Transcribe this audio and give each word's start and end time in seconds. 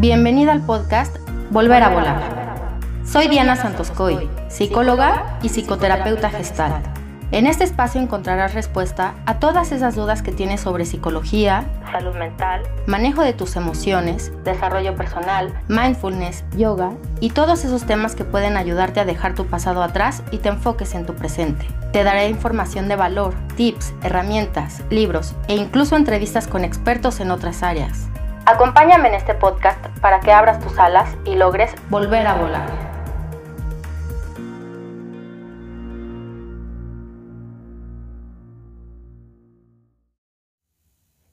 Bienvenida 0.00 0.52
al 0.52 0.62
podcast 0.62 1.14
Volver 1.50 1.82
a 1.82 1.90
Volar. 1.90 2.78
Soy 3.04 3.28
Diana 3.28 3.56
Santoscoy, 3.56 4.26
psicóloga 4.48 5.38
y 5.42 5.50
psicoterapeuta 5.50 6.30
gestal. 6.30 6.82
En 7.30 7.46
este 7.46 7.64
espacio 7.64 8.00
encontrarás 8.00 8.54
respuesta 8.54 9.14
a 9.26 9.38
todas 9.38 9.70
esas 9.70 9.94
dudas 9.94 10.22
que 10.22 10.32
tienes 10.32 10.62
sobre 10.62 10.86
psicología, 10.86 11.66
salud 11.92 12.14
mental, 12.14 12.62
manejo 12.86 13.20
de 13.20 13.34
tus 13.34 13.54
emociones, 13.54 14.32
desarrollo 14.44 14.96
personal, 14.96 15.52
mindfulness, 15.68 16.42
yoga 16.56 16.92
y 17.20 17.28
todos 17.28 17.66
esos 17.66 17.84
temas 17.84 18.14
que 18.14 18.24
pueden 18.24 18.56
ayudarte 18.56 18.98
a 18.98 19.04
dejar 19.04 19.34
tu 19.34 19.44
pasado 19.44 19.82
atrás 19.82 20.22
y 20.30 20.38
te 20.38 20.48
enfoques 20.48 20.94
en 20.94 21.04
tu 21.04 21.12
presente. 21.14 21.66
Te 21.92 22.02
daré 22.02 22.30
información 22.30 22.88
de 22.88 22.96
valor, 22.96 23.34
tips, 23.56 23.92
herramientas, 24.02 24.82
libros 24.88 25.34
e 25.48 25.54
incluso 25.54 25.96
entrevistas 25.96 26.48
con 26.48 26.64
expertos 26.64 27.20
en 27.20 27.30
otras 27.30 27.62
áreas. 27.62 28.08
Acompáñame 28.44 29.06
en 29.06 29.14
este 29.14 29.34
podcast 29.34 29.86
para 30.00 30.18
que 30.18 30.32
abras 30.32 30.58
tus 30.58 30.76
alas 30.76 31.16
y 31.24 31.36
logres 31.36 31.72
volver 31.90 32.26
a 32.26 32.34
volar. 32.34 32.68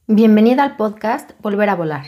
Bienvenida 0.06 0.64
al 0.64 0.76
podcast 0.76 1.32
Volver 1.42 1.70
a 1.70 1.76
Volar. 1.76 2.06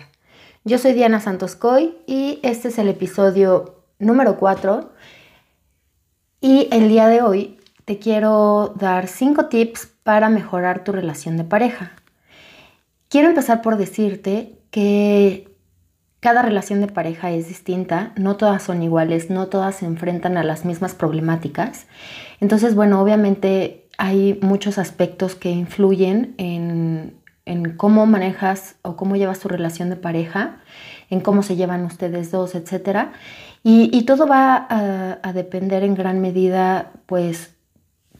Yo 0.65 0.77
soy 0.77 0.93
Diana 0.93 1.19
Santoscoy 1.19 1.97
y 2.05 2.39
este 2.43 2.67
es 2.67 2.77
el 2.77 2.87
episodio 2.87 3.83
número 3.97 4.37
4 4.37 4.91
y 6.41 6.67
el 6.71 6.89
día 6.89 7.07
de 7.07 7.23
hoy 7.23 7.59
te 7.85 7.97
quiero 7.97 8.73
dar 8.75 9.07
5 9.07 9.47
tips 9.47 9.87
para 10.03 10.29
mejorar 10.29 10.83
tu 10.83 10.91
relación 10.91 11.37
de 11.37 11.43
pareja. 11.43 11.93
Quiero 13.11 13.27
empezar 13.27 13.61
por 13.61 13.75
decirte 13.75 14.57
que 14.71 15.53
cada 16.21 16.43
relación 16.43 16.79
de 16.79 16.87
pareja 16.87 17.29
es 17.31 17.49
distinta, 17.49 18.13
no 18.15 18.37
todas 18.37 18.63
son 18.63 18.81
iguales, 18.83 19.29
no 19.29 19.47
todas 19.47 19.75
se 19.75 19.85
enfrentan 19.85 20.37
a 20.37 20.45
las 20.45 20.63
mismas 20.63 20.95
problemáticas. 20.95 21.87
Entonces, 22.39 22.73
bueno, 22.73 23.01
obviamente 23.01 23.85
hay 23.97 24.39
muchos 24.41 24.77
aspectos 24.77 25.35
que 25.35 25.49
influyen 25.49 26.35
en, 26.37 27.19
cómo 27.75 28.05
manejas 28.05 28.75
o 28.81 28.95
cómo 28.95 29.17
llevas 29.17 29.41
tu 29.41 29.49
relación 29.49 29.89
de 29.89 29.97
pareja, 29.97 30.61
en 31.09 31.19
cómo 31.19 31.43
se 31.43 31.57
llevan 31.57 31.83
ustedes 31.83 32.31
dos, 32.31 32.55
etc. 32.55 33.09
Y, 33.61 34.03
todo 34.03 34.25
va 34.25 34.55
a, 34.55 35.19
a, 35.21 35.33
depender 35.33 35.83
en 35.83 35.95
gran 35.95 36.21
medida, 36.21 36.93
pues, 37.07 37.55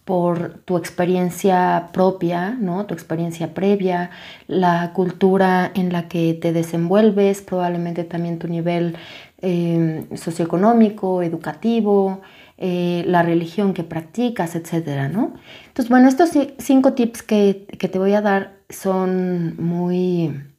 por 0.06 0.60
tu 0.66 0.78
experiencia 0.78 1.90
propia, 1.94 2.52
¿no? 2.52 2.86
tu 2.86 2.94
experiencia 2.94 3.54
previa, 3.54 4.10
la 4.48 4.94
cultura 4.94 5.72
en 5.76 5.94
la 5.94 6.08
que 6.08 6.34
te 6.34 6.54
desenvuelves, 6.54 7.42
probablemente 7.42 8.04
también 8.04 8.40
tu 8.40 8.48
nivel 8.48 8.98
em, 9.42 10.08
socioeconómico, 10.16 11.22
educativo, 11.22 12.22
eh, 12.58 13.04
la 13.08 13.24
religión 13.24 13.74
que 13.74 13.84
practicas, 13.84 14.56
etc. 14.56 15.10
¿no? 15.12 15.34
Entonces, 15.68 15.90
bueno, 15.90 16.08
estos 16.08 16.32
cinco 16.58 16.94
tips 16.94 17.24
que, 17.24 17.66
que 17.78 17.88
te 17.88 18.00
voy 18.00 18.14
a 18.14 18.22
dar 18.22 18.54
son 18.70 19.56
muy 19.58 20.51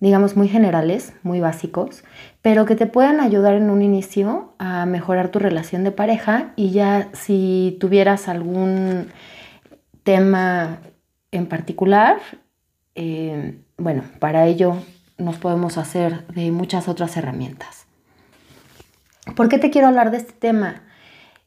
digamos, 0.00 0.36
muy 0.36 0.48
generales, 0.48 1.12
muy 1.22 1.40
básicos, 1.40 2.04
pero 2.42 2.66
que 2.66 2.76
te 2.76 2.86
puedan 2.86 3.20
ayudar 3.20 3.54
en 3.54 3.70
un 3.70 3.82
inicio 3.82 4.54
a 4.58 4.86
mejorar 4.86 5.28
tu 5.28 5.38
relación 5.38 5.84
de 5.84 5.90
pareja 5.90 6.52
y 6.56 6.70
ya 6.70 7.08
si 7.12 7.76
tuvieras 7.80 8.28
algún 8.28 9.08
tema 10.02 10.80
en 11.30 11.46
particular, 11.46 12.18
eh, 12.94 13.58
bueno, 13.76 14.04
para 14.20 14.46
ello 14.46 14.76
nos 15.18 15.36
podemos 15.38 15.78
hacer 15.78 16.26
de 16.28 16.50
muchas 16.50 16.88
otras 16.88 17.16
herramientas. 17.16 17.86
¿Por 19.36 19.48
qué 19.48 19.58
te 19.58 19.70
quiero 19.70 19.88
hablar 19.88 20.10
de 20.10 20.18
este 20.18 20.32
tema? 20.32 20.82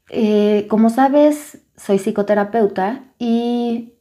Eh, 0.10 0.66
como 0.70 0.90
sabes, 0.90 1.60
soy 1.76 2.00
psicoterapeuta 2.00 3.04
y 3.20 3.94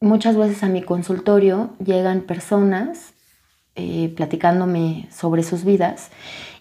muchas 0.00 0.36
veces 0.36 0.62
a 0.62 0.68
mi 0.68 0.82
consultorio 0.82 1.74
llegan 1.84 2.22
personas 2.22 3.14
eh, 3.76 4.12
platicándome 4.16 5.06
sobre 5.12 5.42
sus 5.42 5.64
vidas. 5.64 6.10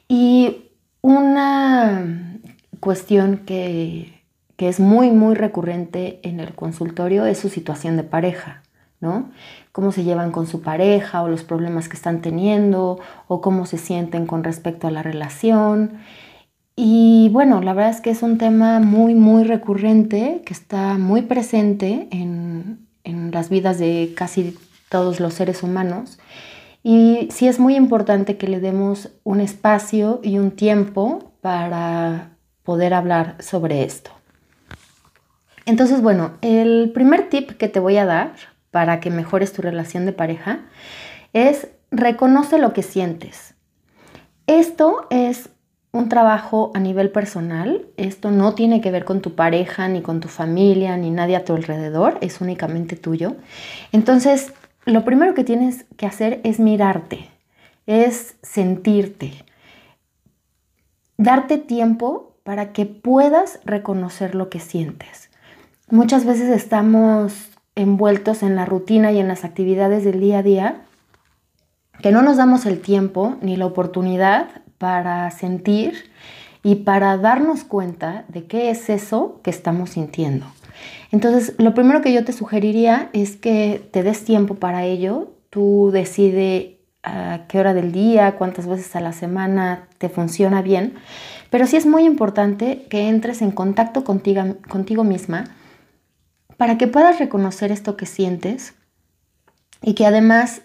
Y 0.09 0.65
una 1.01 2.39
cuestión 2.81 3.37
que, 3.45 4.21
que, 4.57 4.67
es 4.67 4.81
muy, 4.81 5.11
muy 5.11 5.33
recurrente 5.33 6.19
en 6.23 6.41
el 6.41 6.53
consultorio 6.53 7.25
es 7.25 7.39
su 7.39 7.47
situación 7.47 7.95
de 7.95 8.03
pareja, 8.03 8.63
¿no? 8.99 9.31
Cómo 9.71 9.93
se 9.93 10.03
llevan 10.03 10.31
con 10.31 10.45
su 10.45 10.61
pareja 10.61 11.23
o 11.23 11.29
los 11.29 11.45
problemas 11.45 11.87
que 11.87 11.95
están 11.95 12.21
teniendo 12.21 12.99
o 13.29 13.39
cómo 13.39 13.65
se 13.65 13.77
sienten 13.77 14.25
con 14.27 14.43
respecto 14.43 14.87
a 14.87 14.91
la 14.91 15.01
relación. 15.01 15.99
Y 16.75 17.29
bueno, 17.31 17.61
la 17.61 17.73
verdad 17.73 17.91
es 17.91 18.01
que 18.01 18.09
es 18.09 18.23
un 18.23 18.37
tema 18.37 18.81
muy, 18.81 19.15
muy 19.15 19.45
recurrente, 19.45 20.41
que 20.45 20.53
está 20.53 20.97
muy 20.97 21.21
presente 21.21 22.09
en, 22.11 22.85
en 23.05 23.31
las 23.31 23.49
vidas 23.49 23.79
de 23.79 24.13
casi 24.17 24.57
todos 24.89 25.21
los 25.21 25.33
seres 25.33 25.63
humanos 25.63 26.19
y 26.87 27.29
sí 27.31 27.47
es 27.47 27.59
muy 27.59 27.75
importante 27.75 28.37
que 28.37 28.47
le 28.47 28.59
demos 28.59 29.09
un 29.23 29.39
espacio 29.41 30.19
y 30.21 30.37
un 30.37 30.51
tiempo 30.51 31.31
para 31.41 32.37
poder 32.61 32.93
hablar 32.93 33.37
sobre 33.39 33.83
esto. 33.83 34.11
Entonces, 35.65 36.03
bueno, 36.03 36.33
el 36.41 36.91
primer 36.93 37.27
tip 37.29 37.53
que 37.53 37.69
te 37.69 37.79
voy 37.79 37.97
a 37.97 38.05
dar 38.05 38.33
para 38.69 38.99
que 38.99 39.09
mejores 39.09 39.51
tu 39.51 39.63
relación 39.63 40.05
de 40.05 40.11
pareja 40.11 40.59
es 41.33 41.69
reconoce 41.89 42.59
lo 42.59 42.71
que 42.71 42.83
sientes. 42.83 43.55
Esto 44.45 45.07
es 45.09 45.49
un 45.91 46.07
trabajo 46.07 46.71
a 46.75 46.79
nivel 46.79 47.09
personal. 47.09 47.87
Esto 47.97 48.29
no 48.29 48.53
tiene 48.53 48.79
que 48.79 48.91
ver 48.91 49.05
con 49.05 49.21
tu 49.21 49.33
pareja, 49.33 49.87
ni 49.87 50.03
con 50.03 50.19
tu 50.19 50.27
familia, 50.27 50.97
ni 50.97 51.09
nadie 51.09 51.35
a 51.35 51.45
tu 51.45 51.55
alrededor. 51.55 52.19
Es 52.21 52.41
únicamente 52.41 52.95
tuyo. 52.95 53.37
Entonces, 53.91 54.53
lo 54.85 55.03
primero 55.03 55.33
que 55.33 55.43
tienes 55.43 55.85
que 55.97 56.05
hacer 56.05 56.41
es 56.43 56.59
mirarte, 56.59 57.29
es 57.87 58.35
sentirte, 58.41 59.33
darte 61.17 61.57
tiempo 61.57 62.35
para 62.43 62.71
que 62.71 62.85
puedas 62.85 63.59
reconocer 63.65 64.35
lo 64.35 64.49
que 64.49 64.59
sientes. 64.59 65.29
Muchas 65.89 66.25
veces 66.25 66.49
estamos 66.49 67.49
envueltos 67.75 68.43
en 68.43 68.55
la 68.55 68.65
rutina 68.65 69.11
y 69.11 69.19
en 69.19 69.27
las 69.27 69.43
actividades 69.43 70.03
del 70.03 70.19
día 70.19 70.39
a 70.39 70.43
día 70.43 70.81
que 72.01 72.11
no 72.11 72.21
nos 72.21 72.37
damos 72.37 72.65
el 72.65 72.81
tiempo 72.81 73.37
ni 73.41 73.57
la 73.57 73.65
oportunidad 73.65 74.49
para 74.77 75.29
sentir 75.31 76.11
y 76.63 76.75
para 76.75 77.17
darnos 77.17 77.63
cuenta 77.63 78.25
de 78.27 78.45
qué 78.45 78.69
es 78.69 78.89
eso 78.89 79.39
que 79.43 79.49
estamos 79.49 79.91
sintiendo. 79.91 80.45
Entonces, 81.11 81.55
lo 81.57 81.73
primero 81.73 82.01
que 82.01 82.13
yo 82.13 82.23
te 82.25 82.33
sugeriría 82.33 83.09
es 83.13 83.35
que 83.35 83.87
te 83.91 84.03
des 84.03 84.23
tiempo 84.25 84.55
para 84.55 84.85
ello. 84.85 85.33
Tú 85.49 85.89
decide 85.93 86.79
a 87.03 87.45
qué 87.47 87.59
hora 87.59 87.73
del 87.73 87.91
día, 87.91 88.35
cuántas 88.37 88.67
veces 88.67 88.95
a 88.95 89.01
la 89.01 89.13
semana 89.13 89.87
te 89.97 90.09
funciona 90.09 90.61
bien. 90.61 90.95
Pero 91.49 91.67
sí 91.67 91.77
es 91.77 91.85
muy 91.85 92.03
importante 92.03 92.85
que 92.89 93.07
entres 93.07 93.41
en 93.41 93.51
contacto 93.51 94.03
contigo, 94.03 94.41
contigo 94.67 95.03
misma 95.03 95.45
para 96.57 96.77
que 96.77 96.87
puedas 96.87 97.19
reconocer 97.19 97.71
esto 97.71 97.97
que 97.97 98.05
sientes 98.05 98.75
y 99.81 99.93
que 99.93 100.05
además, 100.05 100.61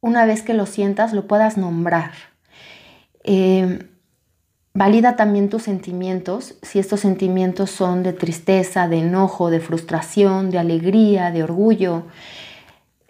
una 0.00 0.26
vez 0.26 0.42
que 0.42 0.54
lo 0.54 0.66
sientas, 0.66 1.12
lo 1.12 1.26
puedas 1.26 1.56
nombrar. 1.56 2.12
Eh, 3.24 3.86
Valida 4.72 5.16
también 5.16 5.48
tus 5.48 5.64
sentimientos, 5.64 6.54
si 6.62 6.78
estos 6.78 7.00
sentimientos 7.00 7.70
son 7.70 8.04
de 8.04 8.12
tristeza, 8.12 8.86
de 8.86 8.98
enojo, 8.98 9.50
de 9.50 9.58
frustración, 9.58 10.50
de 10.50 10.58
alegría, 10.58 11.32
de 11.32 11.42
orgullo. 11.42 12.04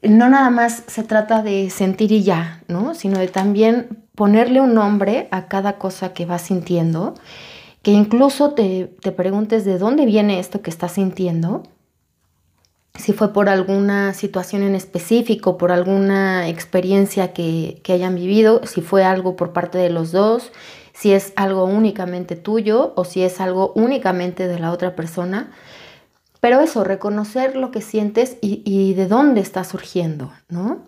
No 0.03 0.31
nada 0.31 0.49
más 0.49 0.85
se 0.87 1.03
trata 1.03 1.43
de 1.43 1.69
sentir 1.69 2.13
y 2.13 2.23
ya, 2.23 2.63
¿no? 2.69 2.95
Sino 2.95 3.19
de 3.19 3.29
también 3.29 4.05
ponerle 4.15 4.63
un 4.63 4.73
nombre 4.73 5.29
a 5.31 5.49
cada 5.49 5.75
cosa 5.75 6.15
que 6.15 6.25
vas 6.25 6.43
sintiendo, 6.43 7.15
que 7.83 7.91
incluso 7.91 8.53
te, 8.53 8.87
preguntes 9.15 9.67
de 9.67 9.77
dónde 9.77 10.07
viene 10.07 10.41
esto 10.41 10.63
que 10.63 10.71
estás 10.71 10.93
sintiendo, 10.93 11.65
si 12.99 13.13
fue 13.13 13.35
por 13.35 13.51
alguna 13.51 14.15
situación 14.15 14.63
en 14.63 14.75
específico, 14.75 15.59
por 15.59 15.73
alguna 15.73 16.49
experiencia 16.49 17.33
que, 17.35 17.81
que 17.83 17.93
hayan 17.93 18.15
vivido, 18.15 18.63
si 18.67 18.81
fue 18.81 19.05
algo 19.05 19.37
por 19.37 19.53
parte 19.53 19.79
de 19.79 19.91
los 19.91 20.11
dos, 20.13 20.53
si 21.01 21.15
es 21.15 21.33
algo 21.35 21.65
únicamente 21.65 22.37
tuyo 22.37 22.93
o 22.95 23.07
si 23.07 23.23
es 23.23 23.41
algo 23.41 23.73
únicamente 23.75 24.47
de 24.49 24.59
la 24.59 24.71
otra 24.71 24.95
persona. 24.95 25.51
Pero 26.41 26.61
eso, 26.61 26.85
reconocer 26.85 27.57
lo 27.57 27.71
que 27.71 27.81
sientes 27.81 28.37
y, 28.43 28.93
de 28.93 29.07
dónde 29.07 29.41
está 29.41 29.65
surgiendo, 29.65 30.31
¿no? 30.51 30.83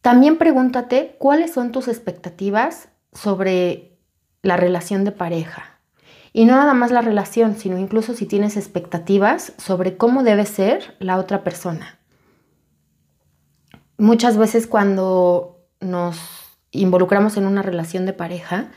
También 0.00 0.38
pregúntate 0.38 1.16
cuáles 1.18 1.52
son 1.52 1.70
tus 1.70 1.86
expectativas 1.86 2.88
sobre 3.12 3.98
la 4.40 4.56
relación 4.56 5.04
de 5.04 5.12
pareja. 5.12 5.78
Y 6.32 6.46
no 6.46 6.56
nada 6.56 6.72
más 6.72 6.90
la 6.90 7.02
relación, 7.02 7.56
sino 7.56 7.76
incluso 7.76 8.14
si 8.14 8.24
tienes 8.24 8.56
expectativas 8.56 9.52
sobre 9.58 9.98
cómo 9.98 10.22
debe 10.22 10.46
ser 10.46 10.96
la 10.98 11.18
otra 11.18 11.44
persona. 11.44 11.98
Muchas 13.98 14.38
veces 14.38 14.66
cuando 14.66 15.58
nos 15.80 16.39
involucramos 16.72 17.36
en 17.36 17.46
una 17.46 17.62
relación 17.62 18.06
de 18.06 18.12
pareja, 18.12 18.68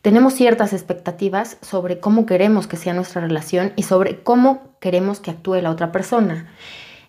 tenemos 0.00 0.34
ciertas 0.34 0.72
expectativas 0.72 1.58
sobre 1.60 2.00
cómo 2.00 2.26
queremos 2.26 2.66
que 2.66 2.76
sea 2.76 2.94
nuestra 2.94 3.20
relación 3.22 3.72
y 3.76 3.82
sobre 3.82 4.22
cómo 4.22 4.74
queremos 4.80 5.20
que 5.20 5.30
actúe 5.30 5.56
la 5.56 5.70
otra 5.70 5.92
persona. 5.92 6.48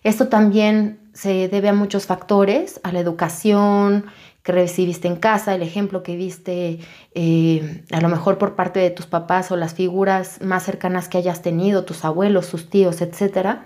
Esto 0.02 0.28
también 0.28 0.98
se 1.14 1.48
debe 1.48 1.70
a 1.70 1.72
muchos 1.72 2.06
factores, 2.06 2.78
a 2.82 2.92
la 2.92 3.00
educación 3.00 4.04
que 4.42 4.52
recibiste 4.52 5.08
en 5.08 5.16
casa, 5.16 5.54
el 5.54 5.62
ejemplo 5.62 6.02
que 6.02 6.16
viste 6.16 6.78
eh, 7.14 7.82
a 7.90 8.00
lo 8.02 8.10
mejor 8.10 8.36
por 8.36 8.54
parte 8.54 8.78
de 8.78 8.90
tus 8.90 9.06
papás 9.06 9.50
o 9.50 9.56
las 9.56 9.72
figuras 9.72 10.42
más 10.42 10.64
cercanas 10.64 11.08
que 11.08 11.16
hayas 11.16 11.40
tenido, 11.40 11.86
tus 11.86 12.04
abuelos, 12.04 12.50
tus 12.50 12.68
tíos, 12.68 13.00
etc. 13.00 13.60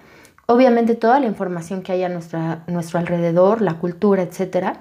Obviamente 0.46 0.94
toda 0.94 1.18
la 1.18 1.26
información 1.26 1.82
que 1.82 1.90
hay 1.90 2.04
a 2.04 2.08
nuestra, 2.08 2.62
nuestro 2.68 3.00
alrededor, 3.00 3.60
la 3.60 3.74
cultura, 3.74 4.22
etc. 4.22 4.78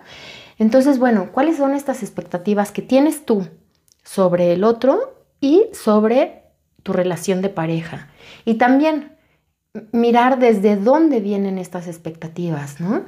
Entonces, 0.58 1.00
bueno, 1.00 1.30
¿cuáles 1.32 1.58
son 1.58 1.74
estas 1.74 2.02
expectativas 2.04 2.72
que 2.72 2.82
tienes 2.82 3.26
tú 3.26 3.48
sobre 4.04 4.54
el 4.54 4.64
otro 4.64 5.24
y 5.40 5.66
sobre 5.74 6.44
tu 6.84 6.94
relación 6.94 7.42
de 7.42 7.50
pareja? 7.50 8.10
Y 8.46 8.56
también 8.56 9.18
mirar 9.92 10.40
desde 10.40 10.76
dónde 10.76 11.20
vienen 11.20 11.58
estas 11.58 11.88
expectativas, 11.88 12.80
¿no? 12.80 13.04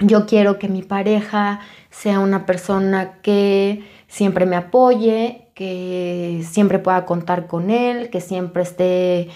Yo 0.00 0.26
quiero 0.26 0.58
que 0.58 0.68
mi 0.68 0.82
pareja 0.82 1.60
sea 1.90 2.20
una 2.20 2.44
persona 2.44 3.20
que 3.22 3.84
siempre 4.08 4.44
me 4.44 4.56
apoye, 4.56 5.52
que 5.54 6.44
siempre 6.46 6.78
pueda 6.78 7.06
contar 7.06 7.46
con 7.46 7.70
él, 7.70 8.10
que 8.10 8.20
siempre 8.20 8.62
esté 8.62 9.28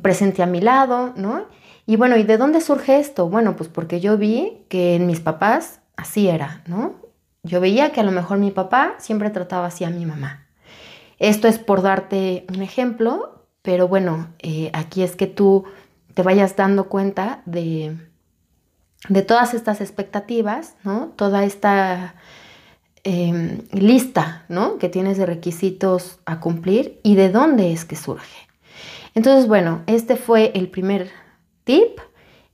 presente 0.00 0.42
a 0.42 0.46
mi 0.46 0.62
lado, 0.62 1.12
¿no? 1.16 1.46
Y 1.84 1.96
bueno, 1.96 2.16
¿y 2.16 2.22
de 2.22 2.38
dónde 2.38 2.62
surge 2.62 2.98
esto? 2.98 3.28
Bueno, 3.28 3.54
pues 3.54 3.68
porque 3.68 4.00
yo 4.00 4.16
vi 4.16 4.64
que 4.70 4.94
en 4.94 5.06
mis 5.06 5.20
papás 5.20 5.81
así 5.96 6.28
era, 6.28 6.62
¿no? 6.66 6.94
Yo 7.42 7.60
veía 7.60 7.92
que 7.92 8.00
a 8.00 8.04
lo 8.04 8.12
mejor 8.12 8.38
mi 8.38 8.50
papá 8.50 8.94
siempre 8.98 9.30
trataba 9.30 9.66
así 9.66 9.84
a 9.84 9.90
mi 9.90 10.06
mamá. 10.06 10.46
Esto 11.18 11.48
es 11.48 11.58
por 11.58 11.82
darte 11.82 12.46
un 12.54 12.62
ejemplo, 12.62 13.46
pero 13.62 13.88
bueno, 13.88 14.28
eh, 14.40 14.70
aquí 14.74 15.02
es 15.02 15.16
que 15.16 15.26
tú 15.26 15.64
te 16.14 16.22
vayas 16.22 16.56
dando 16.56 16.88
cuenta 16.88 17.42
de, 17.46 17.96
de 19.08 19.22
todas 19.22 19.54
estas 19.54 19.80
expectativas, 19.80 20.76
¿no? 20.84 21.12
Toda 21.16 21.44
esta 21.44 22.14
em, 23.04 23.62
lista, 23.72 24.44
¿no? 24.48 24.78
Que 24.78 24.88
tienes 24.88 25.18
de 25.18 25.26
requisitos 25.26 26.20
a 26.24 26.40
cumplir 26.40 27.00
y 27.02 27.14
de 27.16 27.30
dónde 27.30 27.72
es 27.72 27.84
que 27.84 27.96
surge. 27.96 28.48
Entonces, 29.14 29.46
bueno, 29.46 29.82
este 29.86 30.16
fue 30.16 30.52
el 30.54 30.68
primer 30.68 31.10
tip, 31.64 32.00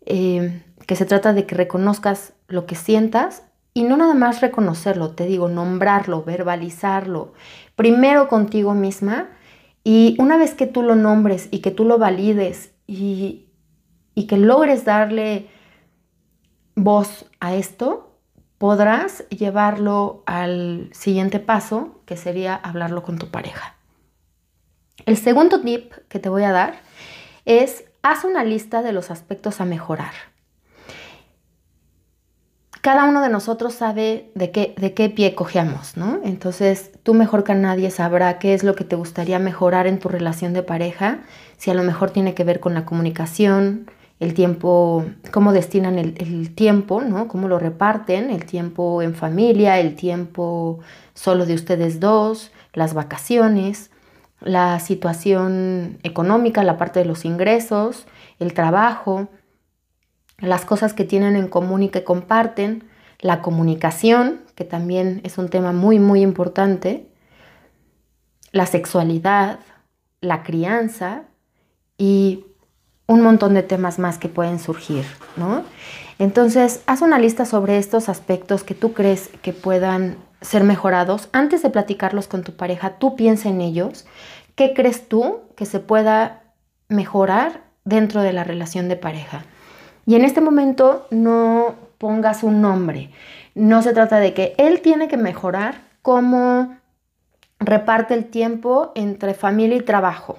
em, 0.06 0.62
que 0.86 0.96
se 0.96 1.04
trata 1.04 1.32
de 1.32 1.46
que 1.46 1.54
reconozcas 1.54 2.32
lo 2.48 2.66
que 2.66 2.74
sientas 2.74 3.42
y 3.74 3.84
no 3.84 3.96
nada 3.96 4.14
más 4.14 4.40
reconocerlo, 4.40 5.10
te 5.10 5.26
digo, 5.26 5.48
nombrarlo, 5.48 6.24
verbalizarlo, 6.24 7.34
primero 7.76 8.26
contigo 8.26 8.74
misma 8.74 9.28
y 9.84 10.16
una 10.18 10.36
vez 10.36 10.54
que 10.54 10.66
tú 10.66 10.82
lo 10.82 10.96
nombres 10.96 11.48
y 11.50 11.60
que 11.60 11.70
tú 11.70 11.84
lo 11.84 11.98
valides 11.98 12.72
y, 12.86 13.46
y 14.14 14.26
que 14.26 14.38
logres 14.38 14.84
darle 14.84 15.48
voz 16.74 17.26
a 17.38 17.54
esto, 17.54 18.18
podrás 18.56 19.28
llevarlo 19.28 20.24
al 20.26 20.90
siguiente 20.92 21.38
paso, 21.38 22.00
que 22.06 22.16
sería 22.16 22.56
hablarlo 22.56 23.02
con 23.02 23.18
tu 23.18 23.30
pareja. 23.30 23.76
El 25.06 25.16
segundo 25.16 25.60
tip 25.60 25.92
que 26.08 26.18
te 26.18 26.28
voy 26.28 26.42
a 26.42 26.52
dar 26.52 26.80
es 27.44 27.84
haz 28.02 28.24
una 28.24 28.42
lista 28.42 28.82
de 28.82 28.92
los 28.92 29.10
aspectos 29.10 29.60
a 29.60 29.64
mejorar 29.64 30.12
cada 32.80 33.04
uno 33.04 33.20
de 33.22 33.28
nosotros 33.28 33.74
sabe 33.74 34.30
de 34.34 34.50
qué, 34.50 34.74
de 34.76 34.94
qué 34.94 35.08
pie 35.10 35.34
cojeamos, 35.34 35.96
¿no? 35.96 36.20
Entonces, 36.24 36.90
tú 37.02 37.14
mejor 37.14 37.44
que 37.44 37.54
nadie 37.54 37.90
sabrá 37.90 38.38
qué 38.38 38.54
es 38.54 38.64
lo 38.64 38.74
que 38.74 38.84
te 38.84 38.96
gustaría 38.96 39.38
mejorar 39.38 39.86
en 39.86 39.98
tu 39.98 40.08
relación 40.08 40.52
de 40.52 40.62
pareja, 40.62 41.20
si 41.56 41.70
a 41.70 41.74
lo 41.74 41.82
mejor 41.82 42.10
tiene 42.10 42.34
que 42.34 42.44
ver 42.44 42.60
con 42.60 42.74
la 42.74 42.84
comunicación, 42.84 43.90
el 44.20 44.34
tiempo, 44.34 45.04
cómo 45.30 45.52
destinan 45.52 45.98
el, 45.98 46.14
el 46.18 46.54
tiempo, 46.54 47.02
¿no? 47.02 47.28
Cómo 47.28 47.48
lo 47.48 47.58
reparten, 47.58 48.30
el 48.30 48.44
tiempo 48.46 49.02
en 49.02 49.14
familia, 49.14 49.78
el 49.78 49.94
tiempo 49.94 50.80
solo 51.14 51.46
de 51.46 51.54
ustedes 51.54 52.00
dos, 52.00 52.50
las 52.72 52.94
vacaciones, 52.94 53.90
la 54.40 54.78
situación 54.80 55.98
económica, 56.02 56.62
la 56.62 56.76
parte 56.76 57.00
de 57.00 57.06
los 57.06 57.24
ingresos, 57.24 58.06
el 58.38 58.54
trabajo, 58.54 59.28
las 60.38 60.64
cosas 60.64 60.94
que 60.94 61.04
tienen 61.04 61.36
en 61.36 61.48
común 61.48 61.82
y 61.82 61.88
que 61.88 62.04
comparten, 62.04 62.84
la 63.20 63.42
comunicación, 63.42 64.40
que 64.54 64.64
también 64.64 65.20
es 65.24 65.38
un 65.38 65.48
tema 65.48 65.72
muy, 65.72 65.98
muy 65.98 66.22
importante, 66.22 67.08
la 68.52 68.66
sexualidad, 68.66 69.58
la 70.20 70.42
crianza 70.42 71.24
y 71.96 72.46
un 73.06 73.22
montón 73.22 73.54
de 73.54 73.62
temas 73.62 73.98
más 73.98 74.18
que 74.18 74.28
pueden 74.28 74.58
surgir, 74.58 75.04
¿no? 75.36 75.64
Entonces, 76.18 76.82
haz 76.86 77.02
una 77.02 77.18
lista 77.18 77.44
sobre 77.44 77.78
estos 77.78 78.08
aspectos 78.08 78.64
que 78.64 78.74
tú 78.74 78.92
crees 78.92 79.30
que 79.42 79.52
puedan 79.52 80.16
ser 80.40 80.64
mejorados. 80.64 81.28
Antes 81.32 81.62
de 81.62 81.70
platicarlos 81.70 82.28
con 82.28 82.42
tu 82.42 82.56
pareja, 82.56 82.98
tú 82.98 83.16
piensa 83.16 83.48
en 83.48 83.60
ellos. 83.60 84.06
¿Qué 84.54 84.74
crees 84.74 85.08
tú 85.08 85.40
que 85.56 85.64
se 85.64 85.80
pueda 85.80 86.42
mejorar 86.88 87.62
dentro 87.84 88.22
de 88.22 88.32
la 88.32 88.44
relación 88.44 88.88
de 88.88 88.96
pareja? 88.96 89.44
Y 90.08 90.14
en 90.14 90.24
este 90.24 90.40
momento 90.40 91.06
no 91.10 91.74
pongas 91.98 92.42
un 92.42 92.62
nombre. 92.62 93.10
No 93.54 93.82
se 93.82 93.92
trata 93.92 94.20
de 94.20 94.32
que 94.32 94.54
él 94.56 94.80
tiene 94.80 95.06
que 95.06 95.18
mejorar 95.18 95.82
cómo 96.00 96.78
reparte 97.58 98.14
el 98.14 98.24
tiempo 98.24 98.90
entre 98.94 99.34
familia 99.34 99.76
y 99.76 99.82
trabajo. 99.82 100.38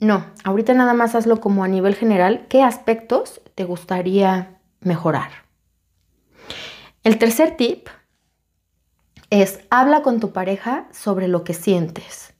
No, 0.00 0.26
ahorita 0.44 0.74
nada 0.74 0.92
más 0.92 1.14
hazlo 1.14 1.40
como 1.40 1.64
a 1.64 1.68
nivel 1.68 1.94
general. 1.94 2.44
¿Qué 2.50 2.62
aspectos 2.62 3.40
te 3.54 3.64
gustaría 3.64 4.58
mejorar? 4.80 5.30
El 7.02 7.16
tercer 7.16 7.56
tip 7.56 7.88
es 9.30 9.60
habla 9.70 10.02
con 10.02 10.20
tu 10.20 10.32
pareja 10.32 10.88
sobre 10.92 11.26
lo 11.26 11.42
que 11.42 11.54
sientes. 11.54 12.34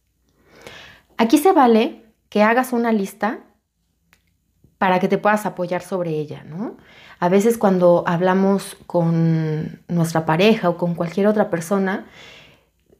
Aquí 1.16 1.38
se 1.38 1.52
vale 1.52 2.04
que 2.28 2.42
hagas 2.42 2.74
una 2.74 2.92
lista 2.92 3.38
para 4.78 4.98
que 4.98 5.08
te 5.08 5.18
puedas 5.18 5.46
apoyar 5.46 5.82
sobre 5.82 6.10
ella, 6.10 6.44
¿no? 6.44 6.76
A 7.18 7.28
veces 7.28 7.56
cuando 7.56 8.04
hablamos 8.06 8.76
con 8.86 9.80
nuestra 9.88 10.26
pareja 10.26 10.68
o 10.68 10.76
con 10.76 10.94
cualquier 10.94 11.26
otra 11.26 11.48
persona, 11.48 12.06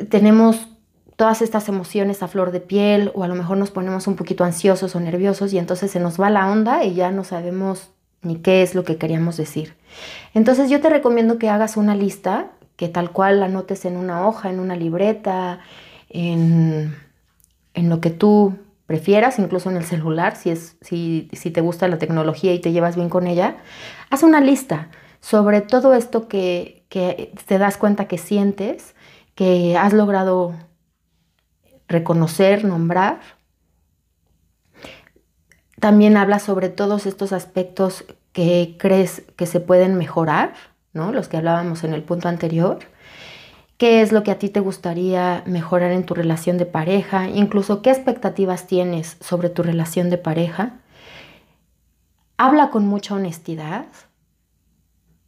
tenemos 0.09 0.69
todas 1.17 1.43
estas 1.43 1.69
emociones 1.69 2.23
a 2.23 2.29
flor 2.29 2.51
de 2.51 2.61
piel 2.61 3.11
o 3.15 3.25
a 3.25 3.29
lo 3.29 3.35
mejor 3.35 3.59
nos 3.59 3.71
ponemos 3.71 4.07
un 4.07 4.17
poquito 4.17 4.45
ansiosos 4.45 4.95
o 4.95 5.01
nerviosos 5.01 5.53
y 5.53 5.59
entonces 5.59 5.91
se 5.91 6.01
nos 6.01 6.21
va 6.21 6.31
la 6.31 6.51
onda 6.51 6.85
y 6.85 6.95
ya 6.95 7.11
no 7.11 7.25
sabemos 7.25 7.91
ni 8.23 8.37
qué 8.37 8.63
es 8.63 8.75
lo 8.75 8.85
que 8.85 8.97
queríamos 8.97 9.37
decir. 9.37 9.75
Entonces 10.35 10.71
yo 10.71 10.81
te 10.81 10.91
recomiendo 10.91 11.39
que 11.39 11.49
hagas 11.49 11.77
una 11.77 11.95
lista, 11.95 12.51
que 12.77 12.89
tal 12.89 13.11
cual 13.11 13.41
la 13.41 13.47
anotes 13.47 13.85
en 13.85 13.97
una 13.97 14.27
hoja, 14.27 14.51
en 14.51 14.61
una 14.61 14.77
libreta, 14.77 15.61
en, 16.09 16.95
en 17.75 17.89
lo 17.89 18.01
que 18.01 18.11
tú 18.11 18.55
prefieras, 18.87 19.39
incluso 19.39 19.71
en 19.71 19.77
el 19.77 19.85
celular, 19.85 20.37
si, 20.37 20.51
es, 20.51 20.77
si, 20.81 21.29
si 21.33 21.51
te 21.51 21.61
gusta 21.61 21.89
la 21.89 21.99
tecnología 21.99 22.55
y 22.55 22.61
te 22.61 22.73
llevas 22.73 22.97
bien 22.97 23.09
con 23.09 23.27
ella, 23.27 23.57
haz 24.11 24.23
una 24.23 24.41
lista 24.41 24.89
sobre 25.21 25.61
todo 25.61 25.93
esto 25.95 26.29
que, 26.29 26.85
que 26.89 27.33
te 27.47 27.59
das 27.59 27.79
cuenta 27.79 28.07
que 28.07 28.17
sientes, 28.17 28.95
que 29.35 29.77
has 29.77 29.93
logrado 29.93 30.55
reconocer, 31.89 32.65
nombrar. 32.65 33.21
También 35.81 36.17
habla 36.17 36.39
sobre 36.39 36.69
todos 36.69 37.07
estos 37.07 37.33
aspectos 37.33 38.05
que 38.33 38.77
crees 38.79 39.23
que 39.35 39.47
se 39.47 39.59
pueden 39.59 39.97
mejorar, 39.97 40.55
¿no? 40.93 41.13
Los 41.13 41.27
que 41.27 41.39
hablábamos 41.39 41.83
en 41.83 41.93
el 41.93 42.05
punto 42.05 42.29
anterior 42.29 42.79
qué 43.79 44.01
es 44.01 44.13
lo 44.13 44.23
que 44.23 44.31
a 44.31 44.39
ti 44.39 44.49
te 44.49 44.61
gustaría 44.61 45.43
mejorar 45.47 45.93
en 45.93 46.05
tu 46.05 46.15
relación 46.15 46.59
de 46.59 46.67
pareja, 46.67 47.29
incluso 47.29 47.83
qué 47.83 47.91
expectativas 47.91 48.67
tienes 48.67 49.17
sobre 49.21 49.51
tu 49.51 49.63
relación 49.63 50.11
de 50.11 50.19
pareja. 50.19 50.75
Habla 52.39 52.71
con 52.71 52.87
mucha 52.87 53.15
honestidad. 53.15 53.87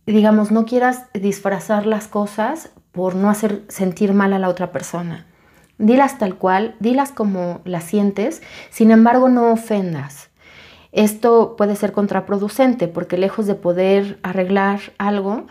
Digamos, 0.07 0.51
no 0.51 0.65
quieras 0.65 1.05
disfrazar 1.13 1.87
las 1.87 2.09
cosas 2.09 2.71
por 2.93 3.15
no 3.15 3.31
hacer 3.31 3.65
sentir 3.69 4.15
mal 4.15 4.33
a 4.33 4.39
la 4.39 4.49
otra 4.49 4.73
persona. 4.73 5.27
Dilas 5.79 6.19
tal 6.19 6.37
cual, 6.37 6.75
dilas 6.81 7.13
como 7.13 7.61
las 7.65 7.85
sientes, 7.85 8.43
sin 8.71 8.91
embargo 8.91 9.29
no 9.29 9.53
ofendas. 9.53 10.31
Esto 10.91 11.55
puede 11.57 11.77
ser 11.77 11.93
contraproducente 11.93 12.89
porque 12.89 13.19
lejos 13.19 13.47
de 13.47 13.55
poder 13.55 14.19
arreglar 14.23 14.81
algo, 14.97 15.47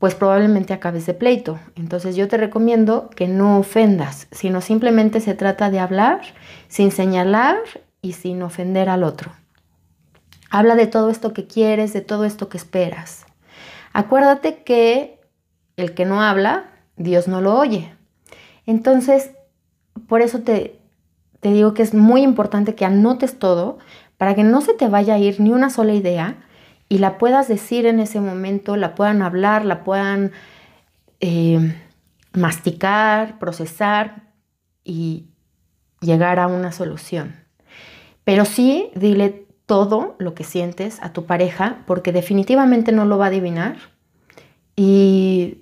pues 0.00 0.14
probablemente 0.14 0.72
acabes 0.72 1.04
de 1.04 1.12
pleito. 1.12 1.60
Entonces 1.76 2.16
yo 2.16 2.26
te 2.26 2.38
recomiendo 2.38 3.10
que 3.10 3.28
no 3.28 3.58
ofendas, 3.58 4.28
sino 4.32 4.62
simplemente 4.62 5.20
se 5.20 5.34
trata 5.34 5.70
de 5.70 5.78
hablar 5.78 6.22
sin 6.68 6.90
señalar 6.90 7.58
y 8.00 8.14
sin 8.14 8.42
ofender 8.42 8.88
al 8.88 9.04
otro. 9.04 9.30
Habla 10.50 10.74
de 10.74 10.86
todo 10.86 11.10
esto 11.10 11.34
que 11.34 11.46
quieres, 11.46 11.92
de 11.92 12.00
todo 12.00 12.24
esto 12.24 12.48
que 12.48 12.56
esperas. 12.56 13.26
Acuérdate 13.92 14.62
que 14.64 15.20
el 15.76 15.92
que 15.92 16.06
no 16.06 16.22
habla 16.22 16.64
Dios 16.96 17.28
no 17.28 17.42
lo 17.42 17.58
oye. 17.58 17.94
Entonces, 18.64 19.32
por 20.08 20.22
eso 20.22 20.40
te, 20.40 20.80
te 21.40 21.52
digo 21.52 21.74
que 21.74 21.82
es 21.82 21.92
muy 21.92 22.22
importante 22.22 22.74
que 22.74 22.86
anotes 22.86 23.38
todo 23.38 23.78
para 24.16 24.34
que 24.34 24.44
no 24.44 24.62
se 24.62 24.72
te 24.72 24.88
vaya 24.88 25.14
a 25.14 25.18
ir 25.18 25.40
ni 25.40 25.50
una 25.50 25.68
sola 25.68 25.92
idea 25.92 26.38
y 26.90 26.98
la 26.98 27.18
puedas 27.18 27.46
decir 27.46 27.86
en 27.86 28.00
ese 28.00 28.20
momento, 28.20 28.76
la 28.76 28.96
puedan 28.96 29.22
hablar, 29.22 29.64
la 29.64 29.84
puedan 29.84 30.32
eh, 31.20 31.72
masticar, 32.32 33.38
procesar 33.38 34.32
y 34.82 35.28
llegar 36.00 36.40
a 36.40 36.48
una 36.48 36.72
solución. 36.72 37.36
Pero 38.24 38.44
sí, 38.44 38.90
dile 38.96 39.46
todo 39.66 40.16
lo 40.18 40.34
que 40.34 40.42
sientes 40.42 40.98
a 41.00 41.12
tu 41.12 41.26
pareja 41.26 41.84
porque 41.86 42.10
definitivamente 42.10 42.90
no 42.90 43.04
lo 43.04 43.18
va 43.18 43.26
a 43.26 43.28
adivinar 43.28 43.76
y 44.74 45.58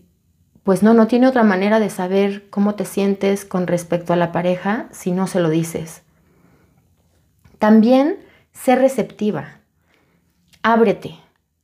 pues 0.62 0.82
no, 0.82 0.94
no 0.94 1.08
tiene 1.08 1.28
otra 1.28 1.42
manera 1.42 1.78
de 1.78 1.90
saber 1.90 2.48
cómo 2.48 2.74
te 2.74 2.86
sientes 2.86 3.44
con 3.44 3.66
respecto 3.66 4.14
a 4.14 4.16
la 4.16 4.32
pareja 4.32 4.88
si 4.92 5.12
no 5.12 5.26
se 5.26 5.40
lo 5.40 5.50
dices. 5.50 6.04
También 7.58 8.16
sé 8.52 8.76
receptiva, 8.76 9.57
ábrete, 10.72 11.14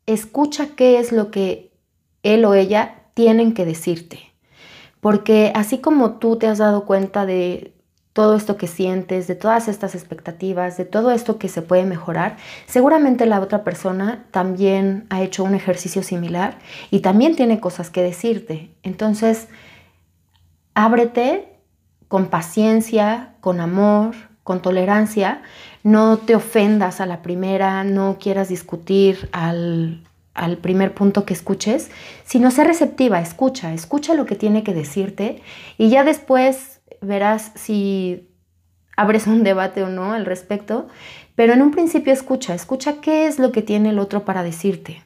escucha 0.07 0.69
qué 0.77 0.99
es 0.99 1.13
lo 1.13 1.31
que 1.31 1.73
él 2.23 2.45
o 2.45 2.55
ella 2.55 3.03
tienen 3.15 3.53
que 3.53 3.65
decirte. 3.65 4.33
Porque 5.01 5.53
así 5.55 5.79
como 5.79 6.13
tú 6.13 6.37
te 6.37 6.47
has 6.47 6.59
dado 6.59 6.87
cuenta 6.87 7.27
de 7.27 7.75
todo 8.15 8.37
esto 8.37 8.57
que 8.57 8.69
sientes, 8.69 9.27
de 9.27 9.35
todas 9.35 9.69
estas 9.69 9.95
expectativas, 9.95 10.77
de 10.79 10.85
todo 10.85 11.11
esto 11.11 11.37
que 11.37 11.49
se 11.49 11.63
puede 11.63 11.85
mejorar, 11.85 12.37
seguramente 12.67 13.27
la 13.27 13.41
otra 13.41 13.65
persona 13.65 14.25
también 14.31 15.07
ha 15.11 15.21
hecho 15.21 15.45
un 15.45 15.55
ejercicio 15.55 16.03
similar 16.03 16.59
y 16.91 17.01
también 17.01 17.37
tiene 17.37 17.61
cosas 17.61 17.91
que 17.91 18.03
decirte. 18.03 18.75
Entonces, 18.83 19.49
ábrete 20.75 21.59
con 22.09 22.27
paciencia, 22.27 23.35
con 23.41 23.61
amor, 23.61 24.15
con 24.45 24.63
tolerancia, 24.63 25.43
no 25.83 26.19
te 26.19 26.37
ofendas 26.37 27.01
a 27.01 27.07
la 27.07 27.23
primera, 27.23 27.83
no 27.83 28.19
quieras 28.21 28.49
discutir 28.49 29.29
al, 29.33 30.07
al 30.35 30.59
primer 30.59 30.95
punto 30.95 31.25
que 31.25 31.35
escuches, 31.35 31.91
sino 32.25 32.51
sé 32.51 32.63
receptiva, 32.63 33.21
escucha, 33.21 33.73
escucha 33.73 34.15
lo 34.15 34.27
que 34.27 34.37
tiene 34.37 34.63
que 34.63 34.75
decirte 34.75 35.43
y 35.79 35.89
ya 35.89 36.05
después 36.05 36.83
verás 37.01 37.53
si 37.55 38.29
abres 38.97 39.27
un 39.27 39.43
debate 39.43 39.83
o 39.83 39.89
no 39.89 40.13
al 40.13 40.27
respecto, 40.27 40.89
pero 41.35 41.53
en 41.53 41.63
un 41.63 41.71
principio 41.71 42.13
escucha, 42.13 42.55
escucha 42.55 43.01
qué 43.01 43.27
es 43.27 43.39
lo 43.39 43.51
que 43.51 43.63
tiene 43.63 43.91
el 43.91 43.99
otro 43.99 44.25
para 44.25 44.43
decirte. 44.43 45.03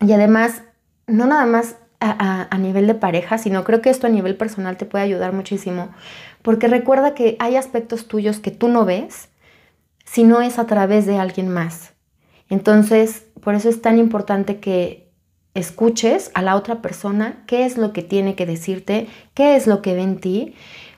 Y 0.00 0.12
además, 0.12 0.62
no 1.06 1.26
nada 1.26 1.46
más 1.46 1.76
a, 2.02 2.58
nivel 2.58 2.86
de 2.86 2.94
pareja, 2.94 3.38
sino 3.38 3.64
creo 3.64 3.80
que 3.80 3.90
esto 3.90 4.06
a 4.06 4.10
nivel 4.10 4.36
personal 4.36 4.76
te 4.76 4.84
puede 4.84 5.04
ayudar 5.04 5.32
muchísimo, 5.32 5.90
porque 6.42 6.66
recuerda 6.66 7.14
que 7.14 7.36
hay 7.38 7.56
aspectos 7.56 8.08
tuyos 8.08 8.40
que 8.40 8.50
tú 8.50 8.68
no 8.68 8.84
ves 8.84 9.28
si 10.04 10.24
no 10.24 10.42
es 10.42 10.58
a 10.58 10.66
través 10.66 11.06
de 11.06 11.18
alguien 11.18 11.48
más. 11.48 11.92
Entonces, 12.48 13.26
por 13.40 13.54
eso 13.54 13.68
es 13.68 13.80
tan 13.80 13.98
importante 13.98 14.58
que 14.58 15.10
escuches 15.54 16.30
a 16.34 16.42
la 16.42 16.56
otra 16.56 16.82
persona 16.82 17.44
qué 17.46 17.64
es 17.64 17.78
lo 17.78 17.92
que 17.92 18.02
tiene 18.02 18.34
que 18.34 18.46
decirte, 18.46 19.08
qué 19.34 19.54
es 19.56 19.66
lo 19.66 19.80
que 19.80 19.94
ve 19.94 20.02
en 20.02 20.20
ti, 20.20 20.54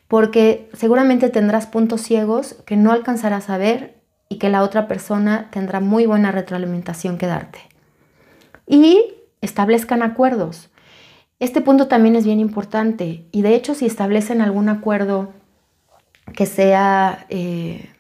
porque 0.09 0.69
seguramente 0.73 1.29
tendrás 1.29 1.67
puntos 1.67 2.01
ciegos 2.03 2.57
que 2.67 2.77
no 2.77 2.93
alcanzarás 2.93 3.51
a 3.51 3.59
ver 3.59 4.01
y 4.29 4.39
que 4.39 4.49
la 4.49 4.63
otra 4.63 4.89
persona 4.89 5.49
tendrá 5.51 5.81
muy 5.81 6.07
buena 6.07 6.33
retroalimentación 6.33 7.19
que 7.19 7.27
darte. 7.27 7.61
Y 8.67 9.15
establezcan 9.41 10.03
acuerdos. 10.03 10.71
Este 11.41 11.61
punto 11.61 11.89
también 11.89 12.17
es 12.17 12.25
bien 12.25 12.41
importante 12.41 13.27
y 13.33 13.43
de 13.43 13.55
hecho 13.55 13.75
si 13.75 13.87
establecen 13.87 14.41
algún 14.41 14.69
acuerdo 14.69 15.33
que 16.35 16.47
sea 16.47 17.27
eh, 17.29 17.91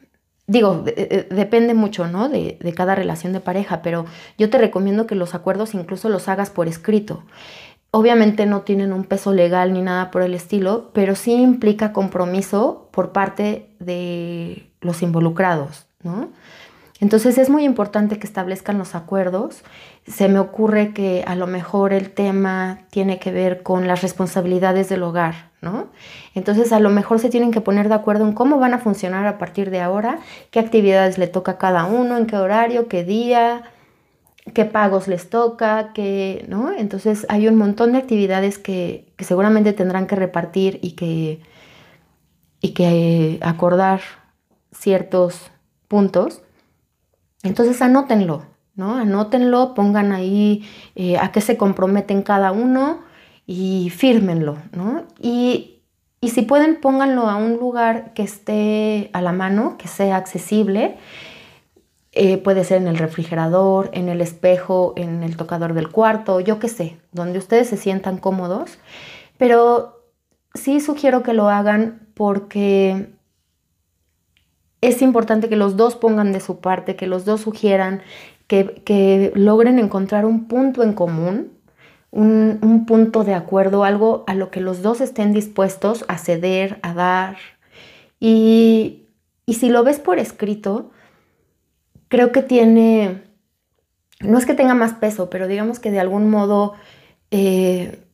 Digo, 0.46 0.84
depende 0.84 1.72
mucho, 1.72 2.06
¿no? 2.06 2.28
De, 2.28 2.58
de, 2.60 2.74
cada 2.74 2.94
relación 2.94 3.32
de 3.32 3.40
pareja, 3.40 3.80
pero 3.80 4.04
yo 4.36 4.50
te 4.50 4.58
recomiendo 4.58 5.06
que 5.06 5.14
los 5.14 5.34
acuerdos 5.34 5.72
incluso 5.72 6.10
los 6.10 6.28
hagas 6.28 6.50
por 6.50 6.68
escrito. 6.68 7.24
Obviamente 7.90 8.44
no 8.44 8.60
tienen 8.60 8.92
un 8.92 9.04
peso 9.04 9.32
legal 9.32 9.72
ni 9.72 9.80
nada 9.80 10.10
por 10.10 10.20
el 10.20 10.34
estilo, 10.34 10.90
pero 10.92 11.14
sí 11.14 11.32
implica 11.32 11.94
compromiso 11.94 12.90
por 12.92 13.12
parte 13.12 13.70
de 13.78 14.70
los 14.82 15.00
involucrados, 15.00 15.86
¿no? 16.02 16.28
Entonces 17.00 17.38
es 17.38 17.48
muy 17.48 17.64
importante 17.64 18.18
que 18.18 18.26
establezcan 18.26 18.78
los 18.78 18.94
acuerdos. 18.94 19.62
Se 20.06 20.28
me 20.28 20.38
ocurre 20.38 20.92
que 20.92 21.24
a 21.26 21.34
lo 21.34 21.46
mejor 21.46 21.92
el 21.92 22.10
tema 22.10 22.80
tiene 22.90 23.18
que 23.18 23.32
ver 23.32 23.62
con 23.62 23.86
las 23.86 24.02
responsabilidades 24.02 24.88
del 24.88 25.02
hogar, 25.02 25.50
¿no? 25.62 25.88
Entonces 26.34 26.72
a 26.72 26.80
lo 26.80 26.90
mejor 26.90 27.18
se 27.20 27.30
tienen 27.30 27.50
que 27.50 27.60
poner 27.60 27.88
de 27.88 27.94
acuerdo 27.94 28.26
en 28.26 28.34
cómo 28.34 28.58
van 28.58 28.74
a 28.74 28.78
funcionar 28.78 29.26
a 29.26 29.38
partir 29.38 29.70
de 29.70 29.80
ahora, 29.80 30.18
qué 30.50 30.60
actividades 30.60 31.16
le 31.16 31.26
toca 31.26 31.52
a 31.52 31.58
cada 31.58 31.86
uno, 31.86 32.16
en 32.18 32.26
qué 32.26 32.36
horario, 32.36 32.86
qué 32.88 33.02
día, 33.02 33.62
qué 34.52 34.66
pagos 34.66 35.08
les 35.08 35.30
toca, 35.30 35.92
qué, 35.94 36.44
¿no? 36.48 36.70
Entonces 36.72 37.26
hay 37.30 37.48
un 37.48 37.56
montón 37.56 37.92
de 37.92 37.98
actividades 37.98 38.58
que, 38.58 39.12
seguramente 39.18 39.72
tendrán 39.72 40.06
que 40.06 40.16
repartir 40.16 40.78
y 40.82 40.92
que, 40.92 41.40
y 42.60 42.74
que 42.74 43.38
acordar 43.42 44.00
ciertos 44.72 45.50
puntos 45.88 46.42
entonces 47.44 47.82
anótenlo, 47.82 48.42
¿no? 48.76 48.96
Anótenlo, 48.96 49.74
pongan 49.74 50.12
ahí 50.12 50.66
eh, 50.94 51.16
a 51.18 51.32
qué 51.32 51.40
se 51.40 51.56
comprometen 51.56 52.22
cada 52.22 52.52
uno 52.52 53.00
y 53.46 53.90
fírmenlo, 53.90 54.58
¿no? 54.72 55.04
Y, 55.20 55.70
si 56.22 56.40
pueden, 56.40 56.80
pónganlo 56.80 57.28
a 57.28 57.36
un 57.36 57.58
lugar 57.58 58.14
que 58.14 58.22
esté 58.22 59.10
a 59.12 59.20
la 59.20 59.32
mano, 59.32 59.76
que 59.76 59.88
sea 59.88 60.16
accesible. 60.16 60.96
Eh, 62.12 62.38
puede 62.38 62.64
ser 62.64 62.80
en 62.80 62.88
el 62.88 62.96
refrigerador, 62.96 63.90
en 63.92 64.08
el 64.08 64.22
espejo, 64.22 64.94
en 64.96 65.22
el 65.22 65.36
tocador 65.36 65.74
del 65.74 65.90
cuarto, 65.90 66.40
yo 66.40 66.58
qué 66.58 66.68
sé, 66.68 66.96
donde 67.12 67.38
ustedes 67.38 67.68
se 67.68 67.76
sientan 67.76 68.16
cómodos. 68.16 68.78
Pero 69.36 70.00
sí 70.54 70.80
sugiero 70.80 71.22
que 71.22 71.34
lo 71.34 71.50
hagan 71.50 72.08
porque 72.14 73.10
es 74.80 75.02
importante 75.02 75.48
que 75.48 75.56
los 75.56 75.76
dos 75.76 75.96
pongan 75.96 76.32
de 76.32 76.40
su 76.40 76.60
parte, 76.60 76.96
que 76.96 77.06
los 77.06 77.24
dos 77.24 77.40
sugieran, 77.40 78.02
que, 78.46 79.32
logren 79.34 79.78
encontrar 79.78 80.24
un 80.24 80.46
punto 80.46 80.82
en 80.82 80.92
común, 80.92 81.52
un, 82.10 82.84
punto 82.86 83.24
de 83.24 83.34
acuerdo, 83.34 83.84
algo 83.84 84.24
a 84.26 84.34
lo 84.34 84.50
que 84.50 84.60
los 84.60 84.82
dos 84.82 85.00
estén 85.00 85.32
dispuestos 85.32 86.04
a 86.08 86.18
ceder, 86.18 86.78
a 86.82 86.94
dar. 86.94 87.36
Y, 88.20 89.02
si 89.48 89.68
lo 89.68 89.82
ves 89.84 89.98
por 89.98 90.18
escrito, 90.18 90.90
creo 92.08 92.32
que 92.32 92.42
tiene, 92.42 93.22
no 94.20 94.38
es 94.38 94.46
que 94.46 94.54
tenga 94.54 94.74
más 94.74 94.94
peso, 94.94 95.30
pero 95.30 95.48
digamos 95.48 95.78
que 95.80 95.90
de 95.90 96.00
algún 96.00 96.30
modo 96.30 96.74
eh, 97.30 98.04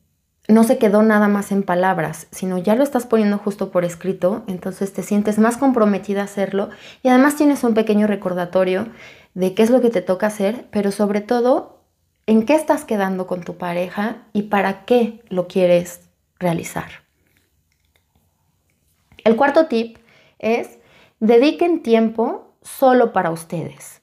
no 0.50 0.64
se 0.64 0.78
quedó 0.78 1.02
nada 1.02 1.28
más 1.28 1.52
en 1.52 1.62
palabras, 1.62 2.26
sino 2.30 2.58
ya 2.58 2.74
lo 2.74 2.82
estás 2.82 3.06
poniendo 3.06 3.38
justo 3.38 3.70
por 3.70 3.84
escrito, 3.84 4.42
entonces 4.46 4.92
te 4.92 5.02
sientes 5.02 5.38
más 5.38 5.56
comprometida 5.56 6.22
a 6.22 6.24
hacerlo 6.24 6.70
y 7.02 7.08
además 7.08 7.36
tienes 7.36 7.62
un 7.62 7.74
pequeño 7.74 8.06
recordatorio 8.06 8.88
de 9.40 9.54
qué 9.54 9.62
es 9.62 9.70
lo 9.70 9.80
que 9.80 9.88
te 9.88 10.02
toca 10.02 10.26
hacer, 10.26 10.66
pero 10.70 10.92
sobre 10.92 11.22
todo 11.22 11.80
en 12.26 12.44
qué 12.44 12.54
estás 12.54 12.84
quedando 12.84 13.26
con 13.26 13.42
tu 13.42 13.56
pareja 13.56 14.26
y 14.34 14.42
para 14.42 14.84
qué 14.84 15.22
lo 15.30 15.48
quieres 15.48 16.10
realizar. 16.38 16.90
El 19.24 19.36
cuarto 19.36 19.66
tip 19.66 19.96
es 20.38 20.78
dediquen 21.20 21.82
tiempo 21.82 22.54
solo 22.60 23.14
para 23.14 23.30
ustedes. 23.30 24.02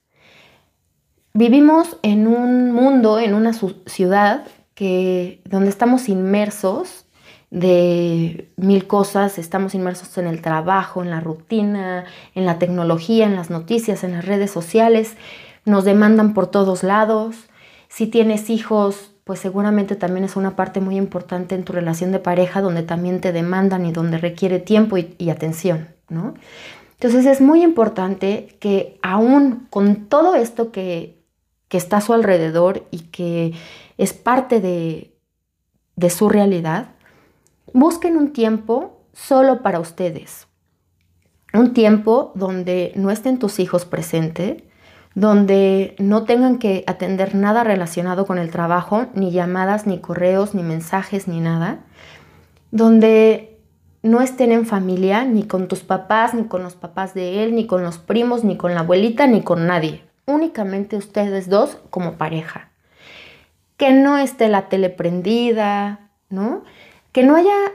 Vivimos 1.34 1.98
en 2.02 2.26
un 2.26 2.72
mundo, 2.72 3.20
en 3.20 3.36
una 3.36 3.54
ciudad 3.54 4.48
que 4.74 5.42
donde 5.46 5.70
estamos 5.70 6.10
inmersos 6.10 7.06
de 7.50 8.52
mil 8.58 8.88
cosas, 8.88 9.38
estamos 9.38 9.74
inmersos 9.74 10.18
en 10.18 10.28
el 10.28 10.42
trabajo, 10.42 11.02
en 11.02 11.10
la 11.10 11.22
rutina, 11.22 12.06
en 12.36 12.46
la 12.46 12.60
tecnología, 12.60 13.26
en 13.26 13.36
las 13.36 13.50
noticias, 13.50 14.04
en 14.04 14.14
las 14.14 14.26
redes 14.26 14.52
sociales, 14.52 15.16
nos 15.66 15.86
demandan 15.86 16.34
por 16.34 16.48
todos 16.48 16.84
lados. 16.84 17.36
Si 17.88 18.08
tienes 18.08 18.50
hijos, 18.50 19.12
pues 19.24 19.40
seguramente 19.40 19.96
también 19.96 20.24
es 20.24 20.36
una 20.36 20.56
parte 20.56 20.80
muy 20.80 20.98
importante 20.98 21.56
en 21.56 21.64
tu 21.64 21.74
relación 21.74 22.12
de 22.12 22.20
pareja 22.20 22.62
donde 22.62 22.84
también 22.84 23.22
te 23.22 23.32
demandan 23.32 23.86
y 23.86 23.92
donde 23.92 24.18
requiere 24.18 24.60
tiempo 24.60 24.98
y, 24.98 25.30
atención, 25.30 25.90
¿no? 26.10 26.34
Entonces 26.94 27.26
es 27.26 27.42
muy 27.42 27.62
importante 27.62 28.58
que 28.60 28.98
aún 29.04 29.68
con 29.70 30.08
todo 30.08 30.36
esto 30.36 30.72
que, 30.72 31.18
que 31.68 31.78
está 31.78 31.98
a 31.98 32.02
su 32.02 32.14
alrededor 32.14 32.88
y 32.92 33.00
que 33.00 33.54
es 33.98 34.14
parte 34.14 34.62
de, 34.62 35.14
su 36.10 36.30
realidad, 36.30 36.90
busquen 37.74 38.18
un 38.18 38.34
tiempo 38.34 39.02
solo 39.14 39.62
para 39.62 39.80
ustedes. 39.80 40.48
Un 41.54 41.74
tiempo 41.74 42.32
donde 42.36 42.92
no 42.96 43.10
estén 43.10 43.40
tus 43.40 43.60
hijos 43.60 43.86
presentes, 43.86 44.64
donde 45.16 45.96
no 45.98 46.26
tengan 46.26 46.60
que 46.60 46.84
atender 46.86 47.34
nada 47.34 47.64
relacionado 47.64 48.28
con 48.28 48.38
el 48.38 48.52
trabajo, 48.52 49.08
ni 49.16 49.32
llamadas, 49.32 49.88
ni 49.88 50.00
correos, 50.00 50.54
ni 50.54 50.62
mensajes, 50.62 51.28
ni 51.28 51.40
nada. 51.40 51.80
donde 52.70 53.58
no 54.04 54.22
estén 54.22 54.52
en 54.52 54.66
familia, 54.66 55.26
ni 55.26 55.44
con 55.44 55.68
tus 55.68 55.80
papás, 55.80 56.34
ni 56.34 56.46
con 56.46 56.64
los 56.64 56.76
papás 56.76 57.14
de 57.14 57.44
él, 57.44 57.56
ni 57.56 57.66
con 57.66 57.84
los 57.84 57.98
primos, 57.98 58.44
ni 58.44 58.58
con 58.58 58.74
la 58.74 58.82
abuelita, 58.82 59.26
ni 59.28 59.42
con 59.42 59.68
nadie. 59.68 60.04
Únicamente 60.26 60.98
ustedes 60.98 61.50
dos 61.50 61.78
como 61.90 62.14
pareja. 62.14 62.70
Que 63.78 63.92
no 63.94 64.18
esté 64.18 64.50
la 64.50 64.70
tele 64.70 64.90
prendida, 64.90 66.12
¿no? 66.30 66.64
Que 67.18 67.24
no 67.24 67.36
haya 67.36 67.72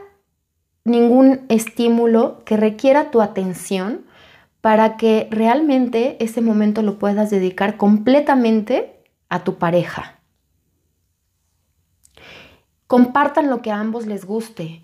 ningún 0.85 1.41
estímulo 1.49 2.45
que 2.45 2.55
requiera 2.55 3.11
tu 3.11 3.21
atención 3.21 4.05
para 4.61 4.95
que 4.95 5.27
realmente 5.31 6.15
ese 6.23 6.39
momento 6.39 6.81
lo 6.81 6.97
puedas 6.97 7.29
dedicar 7.29 7.75
completamente 7.75 9.03
a 9.27 9.43
tu 9.43 9.55
pareja. 9.55 10.17
Compartan 12.87 13.49
lo 13.49 13.61
que 13.61 13.69
a 13.69 13.81
ambos 13.81 14.05
les 14.05 14.23
guste. 14.23 14.81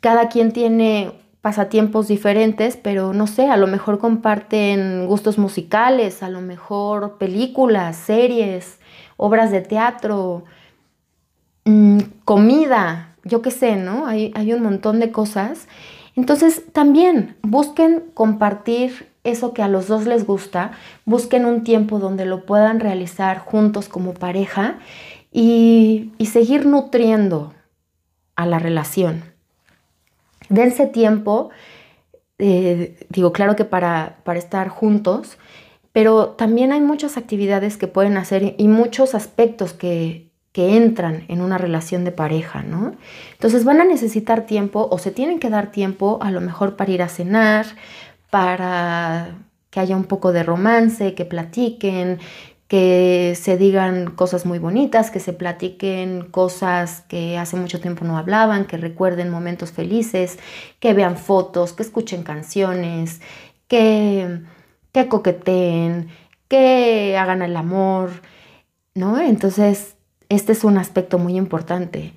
Cada 0.00 0.28
quien 0.28 0.52
tiene 0.52 1.10
pasatiempos 1.40 2.08
diferentes, 2.08 2.76
pero 2.76 3.14
no 3.14 3.26
sé, 3.26 3.48
a 3.48 3.56
lo 3.56 3.68
mejor 3.68 3.98
comparten 3.98 5.06
gustos 5.06 5.38
musicales, 5.38 6.22
a 6.22 6.28
lo 6.28 6.42
mejor 6.42 7.16
películas, 7.16 7.96
series, 7.96 8.80
obras 9.16 9.50
de 9.50 9.62
teatro, 9.62 10.44
mm, 11.64 12.00
comida, 12.26 13.12
yo 13.24 13.42
qué 13.42 13.50
sé, 13.50 13.76
¿no? 13.76 14.06
Hay, 14.06 14.32
hay 14.34 14.52
un 14.52 14.62
montón 14.62 15.00
de 15.00 15.10
cosas. 15.10 15.66
Entonces, 16.16 16.64
también 16.72 17.36
busquen 17.42 18.04
compartir 18.14 19.08
eso 19.24 19.54
que 19.54 19.62
a 19.62 19.68
los 19.68 19.88
dos 19.88 20.06
les 20.06 20.26
gusta, 20.26 20.72
busquen 21.06 21.46
un 21.46 21.64
tiempo 21.64 21.98
donde 21.98 22.26
lo 22.26 22.44
puedan 22.44 22.78
realizar 22.78 23.38
juntos 23.38 23.88
como 23.88 24.12
pareja 24.12 24.78
y, 25.32 26.12
seguir 26.30 26.66
nutriendo 26.66 27.54
a 28.36 28.46
la 28.46 28.58
relación. 28.58 29.24
Dense 30.48 30.86
tiempo, 30.86 31.50
eh, 32.38 33.06
digo, 33.08 33.32
claro 33.32 33.56
que 33.56 33.64
para, 33.64 34.18
para 34.24 34.38
estar 34.38 34.68
juntos, 34.68 35.38
pero 35.92 36.30
también 36.30 36.72
hay 36.72 36.80
muchas 36.80 37.16
actividades 37.16 37.76
que 37.76 37.86
pueden 37.86 38.16
hacer 38.16 38.56
y 38.58 38.68
muchos 38.68 39.14
aspectos 39.14 39.72
que, 39.72 40.33
que 40.54 40.76
entran 40.76 41.24
en 41.26 41.40
una 41.40 41.58
relación 41.58 42.04
de 42.04 42.12
pareja, 42.12 42.62
¿no? 42.62 42.94
Entonces 43.32 43.64
van 43.64 43.80
a 43.80 43.84
necesitar 43.84 44.46
tiempo 44.46 44.86
o 44.88 44.98
se 44.98 45.10
tienen 45.10 45.40
que 45.40 45.50
dar 45.50 45.72
tiempo 45.72 46.20
a 46.22 46.30
lo 46.30 46.40
mejor 46.40 46.76
para 46.76 46.92
ir 46.92 47.02
a 47.02 47.08
cenar, 47.08 47.66
para 48.30 49.34
que 49.70 49.80
haya 49.80 49.96
un 49.96 50.04
poco 50.04 50.30
de 50.30 50.44
romance, 50.44 51.14
que 51.14 51.24
platiquen, 51.24 52.20
que 52.68 53.36
se 53.36 53.58
digan 53.58 54.12
cosas 54.12 54.46
muy 54.46 54.60
bonitas, 54.60 55.10
que 55.10 55.18
se 55.18 55.32
platiquen 55.32 56.30
cosas 56.30 57.00
que 57.08 57.36
hace 57.36 57.56
mucho 57.56 57.80
tiempo 57.80 58.04
no 58.04 58.16
hablaban, 58.16 58.66
que 58.66 58.76
recuerden 58.76 59.30
momentos 59.30 59.72
felices, 59.72 60.38
que 60.78 60.94
vean 60.94 61.16
fotos, 61.16 61.72
que 61.72 61.82
escuchen 61.82 62.22
canciones, 62.22 63.20
que, 63.66 64.42
que 64.92 65.08
coqueteen, 65.08 66.10
que 66.46 67.16
hagan 67.18 67.42
el 67.42 67.56
amor, 67.56 68.10
¿no? 68.94 69.18
Entonces 69.18 69.96
este 70.28 70.52
es 70.52 70.64
un 70.64 70.78
aspecto 70.78 71.18
muy 71.18 71.36
importante. 71.36 72.12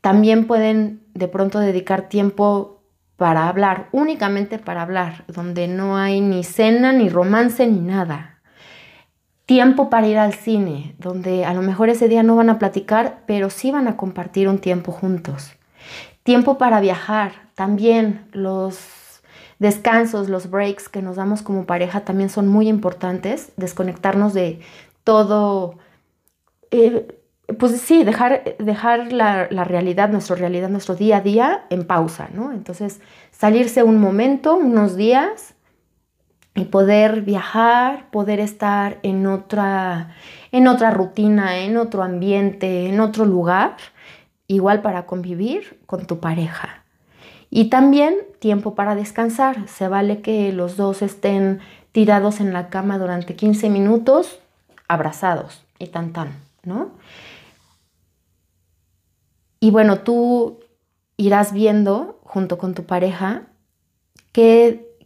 También 0.00 0.46
pueden 0.46 1.02
de 1.14 1.28
pronto 1.28 1.58
dedicar 1.58 2.08
tiempo 2.08 2.76
para 3.16 3.48
hablar, 3.48 3.88
únicamente 3.92 4.58
para 4.58 4.82
hablar, 4.82 5.24
donde 5.26 5.68
no 5.68 5.96
hay 5.96 6.20
ni 6.20 6.44
cena, 6.44 6.92
ni 6.92 7.08
romance, 7.08 7.66
ni 7.66 7.80
nada. 7.80 8.40
Tiempo 9.46 9.90
para 9.90 10.06
ir 10.06 10.18
al 10.18 10.34
cine, 10.34 10.94
donde 10.98 11.44
a 11.44 11.54
lo 11.54 11.62
mejor 11.62 11.88
ese 11.88 12.08
día 12.08 12.22
no 12.22 12.36
van 12.36 12.50
a 12.50 12.58
platicar, 12.58 13.22
pero 13.26 13.48
sí 13.48 13.70
van 13.70 13.88
a 13.88 13.96
compartir 13.96 14.48
un 14.48 14.58
tiempo 14.58 14.92
juntos. 14.92 15.52
Tiempo 16.24 16.58
para 16.58 16.80
viajar, 16.80 17.32
también 17.54 18.26
los 18.32 18.78
descansos, 19.58 20.28
los 20.28 20.50
breaks 20.50 20.88
que 20.88 21.00
nos 21.00 21.16
damos 21.16 21.42
como 21.42 21.64
pareja 21.64 22.00
también 22.00 22.28
son 22.28 22.48
muy 22.48 22.68
importantes, 22.68 23.52
desconectarnos 23.56 24.34
de 24.34 24.60
todo. 25.04 25.78
Eh, 26.70 27.06
pues 27.58 27.80
sí, 27.80 28.04
dejar, 28.04 28.56
dejar 28.58 29.12
la, 29.12 29.46
realidad, 29.46 30.08
nuestra 30.08 30.36
realidad, 30.36 30.68
nuestro 30.68 30.94
día 30.96 31.18
a 31.18 31.20
día 31.20 31.64
en 31.70 31.86
pausa, 31.86 32.28
¿no? 32.32 32.52
Entonces, 32.52 33.00
salirse 33.30 33.82
un 33.82 33.98
momento, 33.98 34.56
unos 34.56 34.96
días, 34.96 35.54
y 36.54 36.64
poder 36.64 37.20
viajar, 37.20 38.10
poder 38.10 38.40
estar 38.40 38.98
en 39.02 39.26
otra, 39.26 40.14
en 40.52 40.66
otra 40.66 40.90
rutina, 40.90 41.58
en 41.58 41.76
otro 41.76 42.02
ambiente, 42.02 42.86
en 42.86 42.98
otro 42.98 43.26
lugar, 43.26 43.76
igual 44.48 44.80
para 44.80 45.04
convivir 45.04 45.78
con 45.86 46.06
tu 46.06 46.18
pareja. 46.18 46.82
Y 47.50 47.68
también 47.68 48.16
tiempo 48.38 48.74
para 48.74 48.94
descansar. 48.94 49.68
Se 49.68 49.86
vale 49.86 50.22
que 50.22 50.52
los 50.52 50.76
dos 50.76 51.02
estén 51.02 51.60
tirados 51.92 52.40
en 52.40 52.52
la 52.52 52.68
cama 52.68 52.98
durante 52.98 53.36
15 53.36 53.70
minutos, 53.70 54.40
abrazados 54.88 55.62
y 55.78 55.88
tan 55.88 56.12
tan, 56.12 56.30
¿no? 56.64 56.90
Y 59.60 59.70
bueno, 59.70 60.00
tú 60.00 60.60
irás 61.16 61.52
viendo 61.52 62.20
junto 62.24 62.58
con 62.58 62.74
tu 62.74 62.84
pareja 62.84 63.46
qué, 64.32 64.96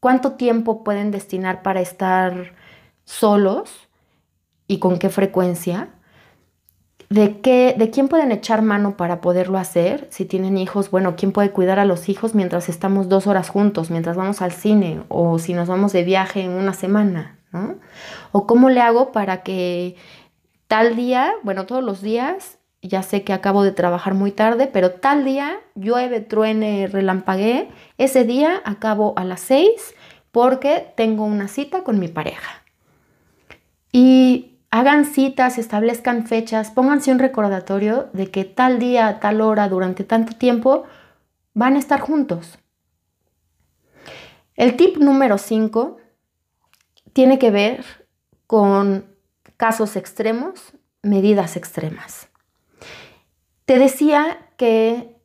cuánto 0.00 0.32
tiempo 0.32 0.82
pueden 0.82 1.10
destinar 1.10 1.62
para 1.62 1.80
estar 1.80 2.54
solos 3.04 3.88
y 4.66 4.78
con 4.78 4.98
qué 4.98 5.10
frecuencia. 5.10 5.90
De, 7.10 7.40
qué, 7.40 7.74
de 7.76 7.90
quién 7.90 8.08
pueden 8.08 8.32
echar 8.32 8.62
mano 8.62 8.96
para 8.96 9.20
poderlo 9.20 9.58
hacer. 9.58 10.08
Si 10.10 10.24
tienen 10.24 10.56
hijos, 10.56 10.90
bueno, 10.90 11.14
quién 11.14 11.32
puede 11.32 11.50
cuidar 11.50 11.78
a 11.78 11.84
los 11.84 12.08
hijos 12.08 12.34
mientras 12.34 12.70
estamos 12.70 13.10
dos 13.10 13.26
horas 13.26 13.50
juntos, 13.50 13.90
mientras 13.90 14.16
vamos 14.16 14.40
al 14.40 14.52
cine 14.52 15.02
o 15.08 15.38
si 15.38 15.52
nos 15.52 15.68
vamos 15.68 15.92
de 15.92 16.04
viaje 16.04 16.40
en 16.40 16.52
una 16.52 16.72
semana, 16.72 17.38
¿no? 17.52 17.74
O 18.32 18.46
cómo 18.46 18.70
le 18.70 18.80
hago 18.80 19.12
para 19.12 19.42
que 19.42 19.96
tal 20.68 20.96
día, 20.96 21.34
bueno, 21.42 21.66
todos 21.66 21.84
los 21.84 22.00
días 22.00 22.58
ya 22.82 23.02
sé 23.04 23.22
que 23.22 23.32
acabo 23.32 23.62
de 23.62 23.70
trabajar 23.70 24.14
muy 24.14 24.32
tarde, 24.32 24.66
pero 24.66 24.90
tal 24.90 25.24
día 25.24 25.60
llueve, 25.76 26.20
truene, 26.20 26.88
relampaguee, 26.88 27.68
ese 27.96 28.24
día 28.24 28.60
acabo 28.64 29.14
a 29.16 29.24
las 29.24 29.40
6 29.40 29.94
porque 30.32 30.92
tengo 30.96 31.24
una 31.24 31.46
cita 31.46 31.84
con 31.84 32.00
mi 32.00 32.08
pareja. 32.08 32.62
Y 33.92 34.58
hagan 34.70 35.04
citas, 35.04 35.58
establezcan 35.58 36.26
fechas, 36.26 36.70
pónganse 36.70 37.12
un 37.12 37.20
recordatorio 37.20 38.08
de 38.12 38.30
que 38.30 38.44
tal 38.44 38.78
día, 38.78 39.20
tal 39.20 39.40
hora, 39.40 39.68
durante 39.68 40.02
tanto 40.02 40.34
tiempo 40.36 40.84
van 41.54 41.76
a 41.76 41.78
estar 41.78 42.00
juntos. 42.00 42.58
El 44.56 44.76
tip 44.76 44.96
número 44.96 45.38
5 45.38 45.98
tiene 47.12 47.38
que 47.38 47.50
ver 47.50 47.84
con 48.46 49.06
casos 49.56 49.96
extremos, 49.96 50.72
medidas 51.02 51.56
extremas. 51.56 52.31
Te 53.64 53.78
decía 53.78 54.38
que 54.56 55.16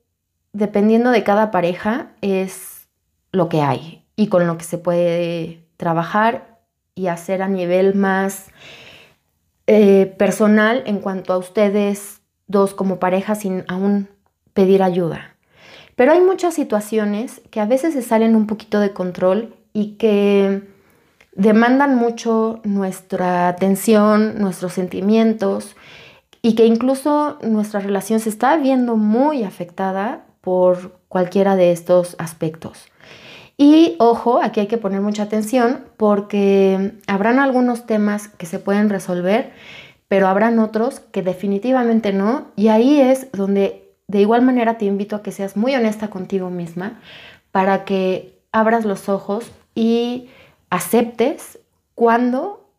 dependiendo 0.53 1.11
de 1.11 1.23
cada 1.23 1.51
pareja 1.51 2.11
es 2.21 2.87
lo 3.31 3.49
que 3.49 3.61
hay 3.61 4.03
y 4.15 4.27
con 4.27 4.47
lo 4.47 4.57
que 4.57 4.63
se 4.63 4.77
puede 4.77 5.63
trabajar 5.77 6.59
y 6.95 7.07
hacer 7.07 7.41
a 7.41 7.47
nivel 7.47 7.95
más 7.95 8.47
eh, 9.67 10.13
personal 10.17 10.83
en 10.85 10.99
cuanto 10.99 11.33
a 11.33 11.37
ustedes 11.37 12.21
dos 12.47 12.73
como 12.73 12.99
pareja 12.99 13.35
sin 13.35 13.65
aún 13.67 14.09
pedir 14.53 14.81
ayuda. 14.81 15.35
Pero 15.95 16.11
hay 16.11 16.21
muchas 16.21 16.53
situaciones 16.53 17.41
que 17.51 17.59
a 17.59 17.65
veces 17.65 17.93
se 17.93 18.01
salen 18.01 18.35
un 18.35 18.47
poquito 18.47 18.79
de 18.79 18.93
control 18.93 19.55
y 19.73 19.93
que 19.93 20.63
demandan 21.33 21.95
mucho 21.95 22.61
nuestra 22.63 23.47
atención, 23.47 24.39
nuestros 24.39 24.73
sentimientos 24.73 25.75
y 26.41 26.55
que 26.55 26.65
incluso 26.65 27.39
nuestra 27.41 27.79
relación 27.79 28.19
se 28.19 28.29
está 28.29 28.57
viendo 28.57 28.95
muy 28.95 29.43
afectada 29.43 30.25
por 30.41 30.99
cualquiera 31.09 31.55
de 31.55 31.71
estos 31.71 32.15
aspectos. 32.19 32.85
Y 33.57 33.95
ojo, 33.99 34.39
aquí 34.41 34.59
hay 34.59 34.67
que 34.67 34.77
poner 34.77 35.01
mucha 35.01 35.23
atención 35.23 35.85
porque 35.97 36.93
habrán 37.07 37.39
algunos 37.39 37.87
temas 37.87 38.27
que 38.27 38.45
se 38.45 38.59
pueden 38.59 38.89
resolver, 38.89 39.51
pero 40.07 40.27
habrán 40.27 40.59
otros 40.59 40.99
que 40.99 41.23
definitivamente 41.23 42.13
no. 42.13 42.47
Y 42.55 42.67
ahí 42.67 43.01
es 43.01 43.31
donde 43.31 43.95
de 44.07 44.21
igual 44.21 44.43
manera 44.43 44.77
te 44.77 44.85
invito 44.85 45.15
a 45.15 45.23
que 45.23 45.31
seas 45.31 45.57
muy 45.57 45.75
honesta 45.75 46.09
contigo 46.09 46.49
misma 46.49 46.99
para 47.51 47.83
que 47.83 48.39
abras 48.51 48.85
los 48.85 49.09
ojos 49.09 49.51
y 49.73 50.29
aceptes 50.69 51.59
cuando 51.95 52.69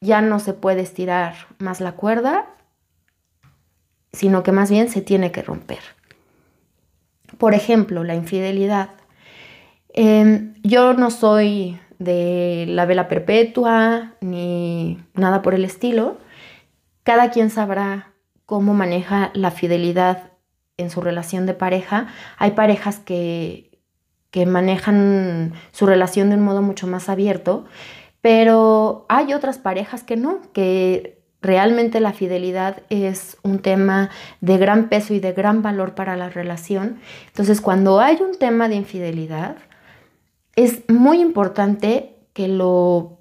ya 0.00 0.20
no 0.20 0.38
se 0.38 0.52
puede 0.52 0.82
estirar 0.82 1.34
más 1.58 1.80
la 1.80 1.92
cuerda 1.92 2.46
sino 4.18 4.42
que 4.42 4.50
más 4.50 4.68
bien 4.68 4.88
se 4.88 5.00
tiene 5.00 5.30
que 5.30 5.42
romper. 5.42 5.78
Por 7.38 7.54
ejemplo, 7.54 8.02
la 8.02 8.16
infidelidad. 8.16 8.90
Em, 9.90 10.54
yo 10.64 10.92
no 10.92 11.12
soy 11.12 11.78
de 12.00 12.64
la 12.66 12.84
vela 12.84 13.06
perpetua 13.06 14.14
ni 14.20 14.98
nada 15.14 15.40
por 15.40 15.54
el 15.54 15.64
estilo. 15.64 16.18
Cada 17.04 17.30
quien 17.30 17.48
sabrá 17.48 18.12
cómo 18.44 18.74
maneja 18.74 19.30
la 19.34 19.52
fidelidad 19.52 20.32
en 20.78 20.90
su 20.90 21.00
relación 21.00 21.46
de 21.46 21.54
pareja. 21.54 22.08
Hay 22.38 22.52
parejas 22.52 22.98
que, 22.98 23.78
que 24.32 24.46
manejan 24.46 25.52
su 25.70 25.86
relación 25.86 26.30
de 26.30 26.34
un 26.34 26.42
modo 26.42 26.60
mucho 26.60 26.88
más 26.88 27.08
abierto, 27.08 27.66
pero 28.20 29.06
hay 29.08 29.32
otras 29.32 29.58
parejas 29.58 30.02
que 30.02 30.16
no, 30.16 30.40
que 30.52 31.17
realmente 31.40 32.00
la 32.00 32.12
fidelidad 32.12 32.82
es 32.90 33.36
un 33.42 33.60
tema 33.60 34.10
de 34.40 34.58
gran 34.58 34.88
peso 34.88 35.14
y 35.14 35.20
de 35.20 35.32
gran 35.32 35.62
valor 35.62 35.94
para 35.94 36.16
la 36.16 36.28
relación. 36.28 37.00
Entonces, 37.28 37.60
cuando 37.60 38.00
hay 38.00 38.16
un 38.20 38.38
tema 38.38 38.68
de 38.68 38.76
infidelidad, 38.76 39.56
es 40.56 40.88
muy 40.88 41.20
importante 41.20 42.16
que 42.32 42.48
lo 42.48 43.18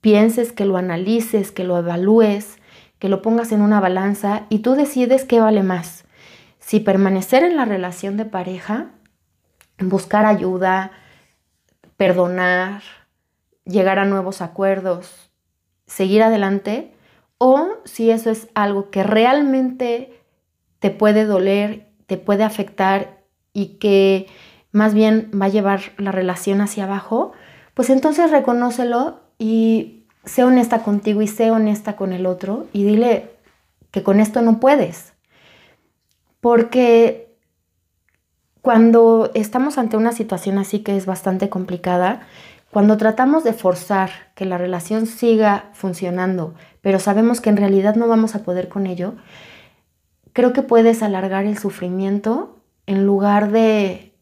pienses, 0.00 0.52
que 0.52 0.64
lo 0.64 0.76
analices, 0.76 1.52
que 1.52 1.64
lo 1.64 1.78
evalúes, 1.78 2.56
que 2.98 3.08
lo 3.08 3.22
pongas 3.22 3.52
en 3.52 3.62
una 3.62 3.80
balanza 3.80 4.46
y 4.48 4.60
tú 4.60 4.74
decides 4.74 5.24
qué 5.24 5.40
vale 5.40 5.62
más. 5.62 6.04
Si 6.58 6.80
permanecer 6.80 7.44
en 7.44 7.56
la 7.56 7.64
relación 7.64 8.16
de 8.16 8.24
pareja, 8.24 8.90
buscar 9.78 10.26
ayuda, 10.26 10.92
perdonar, 11.96 12.82
llegar 13.64 13.98
a 13.98 14.04
nuevos 14.04 14.40
acuerdos, 14.40 15.30
seguir 15.86 16.22
adelante, 16.22 16.92
o 17.38 17.68
si 17.84 18.10
eso 18.10 18.30
es 18.30 18.48
algo 18.54 18.90
que 18.90 19.02
realmente 19.02 20.20
te 20.80 20.90
puede 20.90 21.24
doler, 21.24 21.86
te 22.06 22.16
puede 22.16 22.44
afectar 22.44 23.22
y 23.52 23.78
que 23.78 24.26
más 24.72 24.94
bien 24.94 25.30
va 25.40 25.46
a 25.46 25.50
llevar 25.50 25.80
la 25.96 26.12
relación 26.12 26.60
hacia 26.60 26.84
abajo, 26.84 27.32
pues 27.74 27.90
entonces 27.90 28.30
reconócelo 28.30 29.20
y 29.38 30.04
sé 30.24 30.44
honesta 30.44 30.82
contigo 30.82 31.22
y 31.22 31.28
sé 31.28 31.50
honesta 31.50 31.96
con 31.96 32.12
el 32.12 32.26
otro 32.26 32.66
y 32.72 32.84
dile 32.84 33.30
que 33.90 34.02
con 34.02 34.20
esto 34.20 34.42
no 34.42 34.60
puedes. 34.60 35.14
Porque 36.40 37.36
cuando 38.60 39.30
estamos 39.34 39.78
ante 39.78 39.96
una 39.96 40.12
situación 40.12 40.58
así 40.58 40.80
que 40.80 40.96
es 40.96 41.06
bastante 41.06 41.48
complicada, 41.48 42.26
cuando 42.70 42.96
tratamos 42.96 43.44
de 43.44 43.52
forzar 43.52 44.10
que 44.34 44.44
la 44.44 44.58
relación 44.58 45.06
siga 45.06 45.70
funcionando, 45.72 46.54
pero 46.80 46.98
sabemos 46.98 47.40
que 47.40 47.50
en 47.50 47.56
realidad 47.56 47.94
no 47.94 48.08
vamos 48.08 48.34
a 48.34 48.42
poder 48.42 48.68
con 48.68 48.86
ello, 48.86 49.14
creo 50.32 50.52
que 50.52 50.62
puedes 50.62 51.02
alargar 51.02 51.46
el 51.46 51.58
sufrimiento 51.58 52.58
en 52.86 53.04
lugar 53.06 53.50
de, 53.50 54.12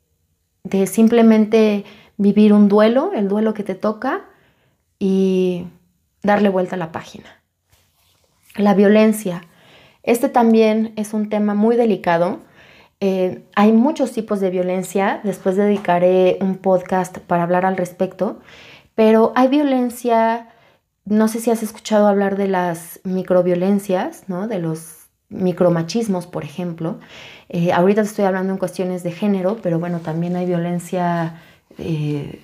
de 0.64 0.86
simplemente 0.86 1.84
vivir 2.16 2.52
un 2.52 2.68
duelo, 2.68 3.12
el 3.14 3.28
duelo 3.28 3.54
que 3.54 3.62
te 3.62 3.74
toca, 3.74 4.24
y 4.98 5.66
darle 6.22 6.48
vuelta 6.48 6.76
a 6.76 6.78
la 6.78 6.92
página. 6.92 7.42
La 8.56 8.74
violencia. 8.74 9.42
Este 10.02 10.28
también 10.28 10.92
es 10.96 11.12
un 11.12 11.28
tema 11.28 11.54
muy 11.54 11.76
delicado. 11.76 12.40
Eh, 13.00 13.44
hay 13.54 13.72
muchos 13.72 14.12
tipos 14.12 14.40
de 14.40 14.50
violencia, 14.50 15.20
después 15.22 15.56
dedicaré 15.56 16.38
un 16.40 16.56
podcast 16.56 17.18
para 17.18 17.42
hablar 17.42 17.66
al 17.66 17.76
respecto, 17.76 18.40
pero 18.94 19.32
hay 19.36 19.48
violencia, 19.48 20.48
no 21.04 21.28
sé 21.28 21.40
si 21.40 21.50
has 21.50 21.62
escuchado 21.62 22.06
hablar 22.06 22.36
de 22.36 22.48
las 22.48 23.00
microviolencias, 23.04 24.24
¿no? 24.28 24.48
de 24.48 24.58
los 24.58 25.08
micromachismos, 25.28 26.26
por 26.26 26.44
ejemplo. 26.44 26.98
Eh, 27.48 27.72
ahorita 27.72 28.00
estoy 28.00 28.24
hablando 28.24 28.52
en 28.52 28.58
cuestiones 28.58 29.02
de 29.02 29.12
género, 29.12 29.58
pero 29.62 29.78
bueno, 29.78 30.00
también 30.00 30.36
hay 30.36 30.46
violencia 30.46 31.42
eh, 31.78 32.40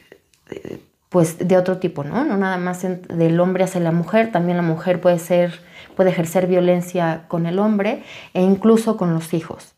pues 1.13 1.47
de 1.47 1.57
otro 1.59 1.79
tipo, 1.79 2.05
¿no? 2.05 2.25
No 2.25 2.39
nada 2.39 2.57
más 2.57 2.83
del 2.83 3.39
hombre 3.39 3.65
hacia 3.65 3.81
la 3.81 3.93
mujer, 3.93 4.33
también 4.33 4.57
la 4.57 4.63
mujer 4.63 5.01
puede 5.01 5.19
ser, 5.19 5.61
puede 5.95 6.11
ejercer 6.11 6.47
violencia 6.47 7.27
con 7.29 7.45
el 7.47 7.59
hombre 7.59 8.03
e 8.33 8.43
incluso 8.43 8.97
con 8.97 9.13
los 9.13 9.35
hijos. 9.35 9.72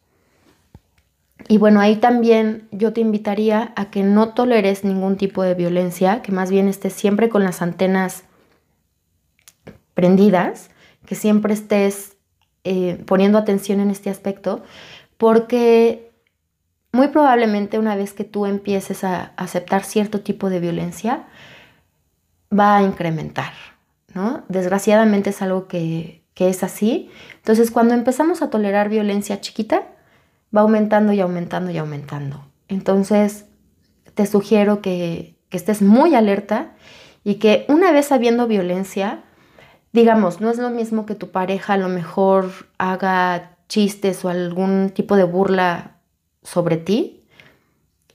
Y 1.54 1.58
bueno, 1.58 1.78
ahí 1.78 1.94
también 1.94 2.66
yo 2.72 2.92
te 2.92 3.00
invitaría 3.00 3.72
a 3.76 3.88
que 3.88 4.02
no 4.02 4.30
toleres 4.30 4.82
ningún 4.82 5.16
tipo 5.16 5.44
de 5.44 5.54
violencia, 5.54 6.20
que 6.20 6.32
más 6.32 6.50
bien 6.50 6.66
estés 6.66 6.94
siempre 6.94 7.28
con 7.28 7.44
las 7.44 7.62
antenas 7.62 8.24
prendidas, 9.94 10.70
que 11.06 11.14
siempre 11.14 11.54
estés 11.54 12.16
eh, 12.64 13.00
poniendo 13.06 13.38
atención 13.38 13.78
en 13.78 13.92
este 13.92 14.10
aspecto, 14.10 14.64
porque 15.16 16.10
muy 16.90 17.06
probablemente 17.06 17.78
una 17.78 17.94
vez 17.94 18.14
que 18.14 18.24
tú 18.24 18.46
empieces 18.46 19.04
a 19.04 19.26
aceptar 19.36 19.84
cierto 19.84 20.22
tipo 20.22 20.50
de 20.50 20.58
violencia, 20.58 21.28
va 22.52 22.78
a 22.78 22.82
incrementar, 22.82 23.52
¿no? 24.12 24.42
Desgraciadamente 24.48 25.30
es 25.30 25.40
algo 25.40 25.68
que, 25.68 26.24
es 26.34 26.64
así. 26.64 27.12
Entonces, 27.36 27.70
cuando 27.70 27.94
empezamos 27.94 28.42
a 28.42 28.50
tolerar 28.50 28.88
violencia 28.88 29.40
chiquita, 29.40 29.93
va 30.54 30.62
aumentando 30.62 31.12
y 31.12 31.20
aumentando 31.20 31.70
y 31.70 31.78
aumentando. 31.78 32.44
Entonces, 32.68 33.46
te 34.14 34.26
sugiero 34.26 34.80
que, 34.80 35.36
que 35.48 35.56
estés 35.56 35.82
muy 35.82 36.14
alerta 36.14 36.72
y 37.24 37.36
que 37.36 37.64
una 37.68 37.92
vez 37.92 38.12
habiendo 38.12 38.46
violencia, 38.46 39.24
digamos, 39.92 40.40
no 40.40 40.50
es 40.50 40.58
lo 40.58 40.70
mismo 40.70 41.06
que 41.06 41.14
tu 41.14 41.30
pareja 41.30 41.74
a 41.74 41.78
lo 41.78 41.88
mejor 41.88 42.50
haga 42.78 43.56
chistes 43.68 44.24
o 44.24 44.28
algún 44.28 44.90
tipo 44.90 45.16
de 45.16 45.24
burla 45.24 45.96
sobre 46.42 46.76
ti, 46.76 47.24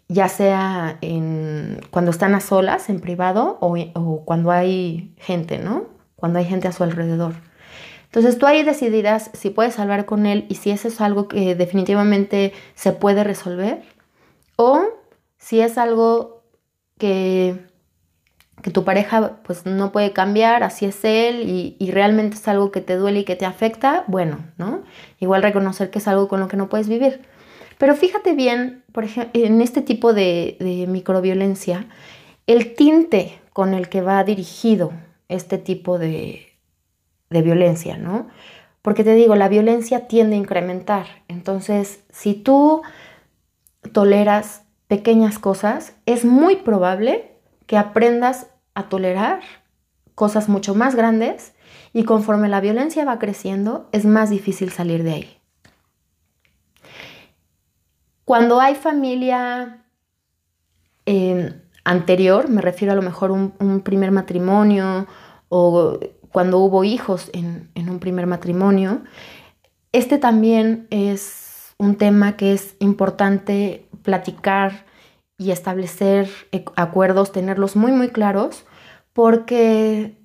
ya 0.08 0.28
sea 0.28 0.98
en, 1.02 1.82
cuando 1.92 2.12
están 2.12 2.36
a 2.36 2.40
solas, 2.40 2.90
en 2.90 3.00
privado, 3.00 3.58
o, 3.62 3.78
o 3.96 4.26
cuando 4.26 4.52
hay 4.52 5.14
gente, 5.18 5.60
¿no? 5.60 5.86
Cuando 6.16 6.40
hay 6.40 6.46
gente 6.46 6.68
a 6.68 6.72
su 6.72 6.84
alrededor. 6.84 7.34
Entonces 8.10 8.38
tú 8.38 8.48
ahí 8.48 8.64
decidirás 8.64 9.30
si 9.34 9.52
puedes 9.52 9.78
hablar 9.80 10.06
con 10.06 10.26
él 10.26 10.46
y 10.50 10.56
si 10.56 10.72
eso 10.72 10.88
es 10.88 11.00
algo 11.00 11.28
que 11.28 11.54
definitivamente 11.56 12.54
se 12.74 12.92
puede 12.92 13.24
resolver 13.24 13.84
o 14.56 14.84
si 15.38 15.62
es 15.62 15.78
algo 15.78 16.44
que, 16.98 17.56
que 18.64 18.72
tu 18.72 18.84
pareja 18.84 19.38
pues 19.44 19.66
no 19.66 19.92
puede 19.92 20.12
cambiar, 20.12 20.64
así 20.64 20.86
es 20.86 21.06
él 21.06 21.48
y, 21.48 21.76
y, 21.80 21.92
realmente 21.92 22.36
es 22.36 22.48
algo 22.48 22.72
que 22.72 22.82
te 22.82 22.96
duele 22.96 23.20
y 23.20 23.26
que 23.26 23.36
te 23.36 23.46
afecta, 23.46 24.04
bueno, 24.08 24.40
¿no? 24.58 24.82
Igual 25.20 25.44
reconocer 25.44 25.92
que 25.92 26.00
es 26.00 26.08
algo 26.08 26.28
con 26.28 26.40
lo 26.40 26.48
que 26.48 26.58
no 26.58 26.68
puedes 26.68 26.90
vivir. 26.90 27.22
Pero 27.80 27.96
fíjate 27.96 28.34
bien, 28.34 28.84
por 28.92 29.06
ejemplo, 29.06 29.32
en 29.42 29.62
este 29.62 29.82
tipo 29.82 30.14
de, 30.14 30.86
microviolencia, 30.90 31.88
el 32.46 32.76
tinte 32.76 33.40
con 33.54 33.74
el 33.74 33.88
que 33.88 34.02
va 34.02 34.22
dirigido 34.26 34.92
este 35.30 35.58
tipo 35.58 35.98
de, 35.98 36.49
de 37.30 37.42
violencia, 37.42 37.98
¿no? 37.98 38.28
Porque 38.82 39.04
te 39.04 39.14
digo, 39.14 39.36
la 39.36 39.50
violencia 39.50 40.08
tiende 40.08 40.36
a 40.36 40.40
incrementar. 40.40 41.06
Entonces, 41.28 42.04
si 42.12 42.34
tú 42.34 42.82
toleras 43.94 44.64
pequeñas 44.88 45.38
cosas, 45.40 45.96
es 46.06 46.26
muy 46.26 46.58
probable 46.58 47.32
que 47.68 47.78
aprendas 47.78 48.48
a 48.74 48.90
tolerar 48.90 49.42
cosas 50.16 50.50
mucho 50.50 50.76
más 50.76 50.96
grandes 50.96 51.54
y 51.94 52.04
conforme 52.04 52.50
la 52.50 52.62
violencia 52.62 53.06
va 53.06 53.20
creciendo, 53.20 53.88
es 53.92 54.06
más 54.06 54.30
difícil 54.30 54.72
salir 54.72 55.04
de 55.04 55.14
ahí. 55.14 55.38
Cuando 58.26 58.60
hay 58.60 58.76
familia 58.76 59.86
eh, 61.06 61.54
anterior, 61.84 62.50
me 62.50 62.62
refiero 62.62 62.94
a 62.94 62.96
lo 62.96 63.02
mejor 63.02 63.32
un, 63.32 63.54
un 63.60 63.82
primer 63.82 64.12
matrimonio 64.12 65.08
o 65.50 66.00
cuando 66.32 66.60
hubo 66.60 66.84
hijos 66.84 67.30
en, 67.34 67.70
un 67.76 68.00
primer 68.00 68.28
matrimonio, 68.28 69.02
este 69.92 70.18
también 70.18 70.88
es 70.90 71.74
un 71.78 71.96
tema 71.96 72.38
que 72.38 72.54
es 72.54 72.76
importante 72.80 73.88
platicar 74.04 74.86
y 75.38 75.52
establecer 75.52 76.30
acuerdos, 76.76 77.32
tenerlos 77.32 77.76
muy, 77.76 77.92
muy 77.92 78.10
claros, 78.10 78.66
porque 79.14 80.18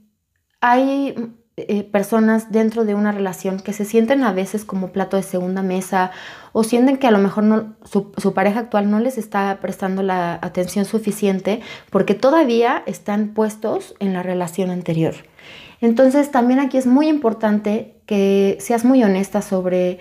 hay 0.61 1.14
eh, 1.57 1.85
personas 1.85 2.51
dentro 2.51 2.85
de 2.85 2.97
una 2.97 3.12
relación 3.12 3.61
que 3.61 3.73
se 3.73 3.85
sienten 3.85 4.25
a 4.25 4.33
veces 4.33 4.64
como 4.64 4.90
plato 4.90 5.17
de 5.17 5.23
segunda 5.23 5.62
mesa 5.62 6.11
o 6.53 6.64
sienten 6.64 6.97
que 6.97 7.07
a 7.07 7.12
lo 7.12 7.19
mejor 7.19 7.77
su, 7.85 8.35
pareja 8.35 8.59
actual 8.59 8.90
no 8.90 8.99
les 8.99 9.19
está 9.19 9.57
prestando 9.61 10.03
la 10.03 10.35
atención 10.43 10.85
suficiente 10.85 11.61
porque 11.90 12.14
todavía 12.14 12.83
están 12.87 13.35
puestos 13.35 13.95
en 14.01 14.12
la 14.14 14.25
relación 14.25 14.71
anterior. 14.71 15.14
Entonces 15.80 16.30
también 16.30 16.60
aquí 16.60 16.78
es 16.78 16.87
muy 16.87 17.08
importante 17.08 17.96
que 18.06 18.56
seas 18.60 18.84
muy 18.84 19.02
honesta 19.02 19.42
sobre 19.42 19.98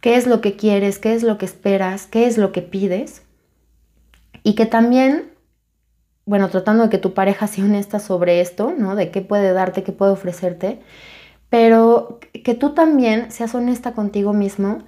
qué 0.00 0.16
es 0.16 0.26
lo 0.26 0.40
que 0.40 0.56
quieres, 0.56 0.98
qué 0.98 1.14
es 1.14 1.22
lo 1.22 1.38
que 1.38 1.46
esperas, 1.46 2.06
qué 2.06 2.26
es 2.26 2.38
lo 2.38 2.52
que 2.52 2.62
pides 2.62 3.22
y 4.42 4.54
que 4.54 4.66
también 4.66 5.30
bueno, 6.30 6.48
tratando 6.48 6.84
de 6.84 6.90
que 6.90 6.98
tu 6.98 7.12
pareja 7.12 7.48
sea 7.48 7.64
honesta 7.64 7.98
sobre 7.98 8.40
esto, 8.40 8.72
¿no? 8.78 8.94
De 8.94 9.10
qué 9.10 9.20
puede 9.20 9.52
darte, 9.52 9.82
qué 9.82 9.90
puede 9.90 10.12
ofrecerte, 10.12 10.80
pero 11.48 12.20
que 12.44 12.54
tú 12.54 12.72
también 12.72 13.32
seas 13.32 13.54
honesta 13.54 13.94
contigo 13.94 14.32
mismo, 14.32 14.84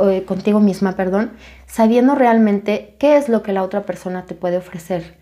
eh, 0.00 0.24
contigo 0.26 0.60
misma, 0.60 0.94
perdón, 0.94 1.32
sabiendo 1.66 2.14
realmente 2.14 2.96
qué 2.98 3.16
es 3.16 3.30
lo 3.30 3.42
que 3.42 3.54
la 3.54 3.62
otra 3.62 3.86
persona 3.86 4.26
te 4.26 4.34
puede 4.34 4.58
ofrecer. 4.58 5.16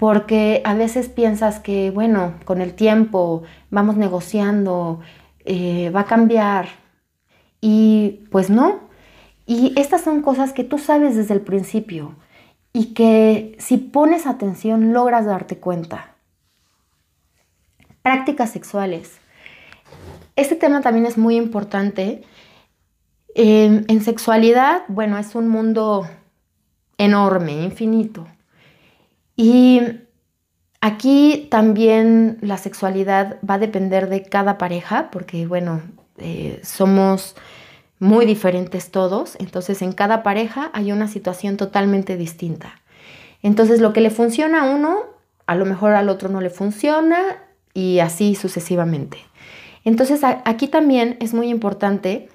Porque 0.00 0.62
a 0.64 0.72
veces 0.72 1.10
piensas 1.10 1.60
que, 1.60 1.90
bueno, 1.90 2.32
con 2.46 2.62
el 2.62 2.72
tiempo 2.72 3.42
vamos 3.68 3.98
negociando, 3.98 5.00
eh, 5.44 5.90
va 5.94 6.00
a 6.00 6.06
cambiar. 6.06 6.68
Y 7.60 8.24
pues 8.30 8.48
no. 8.48 8.80
Y 9.44 9.78
estas 9.78 10.00
son 10.00 10.22
cosas 10.22 10.54
que 10.54 10.64
tú 10.64 10.78
sabes 10.78 11.16
desde 11.16 11.34
el 11.34 11.42
principio 11.42 12.14
y 12.72 12.94
que 12.94 13.54
si 13.58 13.76
pones 13.76 14.26
atención 14.26 14.94
logras 14.94 15.26
darte 15.26 15.58
cuenta. 15.58 16.14
Prácticas 18.00 18.48
sexuales. 18.48 19.18
Este 20.34 20.56
tema 20.56 20.80
también 20.80 21.04
es 21.04 21.18
muy 21.18 21.36
importante. 21.36 22.22
en 23.34 24.00
sexualidad, 24.00 24.82
bueno, 24.88 25.18
es 25.18 25.34
un 25.34 25.48
mundo 25.48 26.08
enorme, 26.96 27.64
infinito. 27.64 28.26
Y 29.42 29.80
aquí 30.82 31.48
también 31.50 32.36
la 32.42 32.58
sexualidad 32.58 33.38
va 33.48 33.54
a 33.54 33.58
depender 33.58 34.10
de 34.10 34.22
cada 34.22 34.58
pareja, 34.58 35.10
porque 35.10 35.46
bueno, 35.46 35.80
eh, 36.18 36.60
somos 36.62 37.36
muy 37.98 38.26
diferentes 38.26 38.90
todos, 38.90 39.36
entonces 39.40 39.80
en 39.80 39.92
cada 39.92 40.22
pareja 40.22 40.70
hay 40.74 40.92
una 40.92 41.08
situación 41.08 41.56
totalmente 41.56 42.18
distinta. 42.18 42.82
Entonces 43.40 43.80
lo 43.80 43.94
que 43.94 44.02
le 44.02 44.10
funciona 44.10 44.64
a 44.64 44.74
uno, 44.74 44.98
a 45.46 45.54
lo 45.54 45.64
mejor 45.64 45.92
al 45.92 46.10
otro 46.10 46.28
no 46.28 46.42
le 46.42 46.50
funciona 46.50 47.38
y 47.72 48.00
así 48.00 48.34
sucesivamente. 48.34 49.16
Entonces 49.84 50.20
aquí 50.22 50.68
también 50.68 51.16
es 51.18 51.32
muy 51.32 51.48
importante 51.48 52.28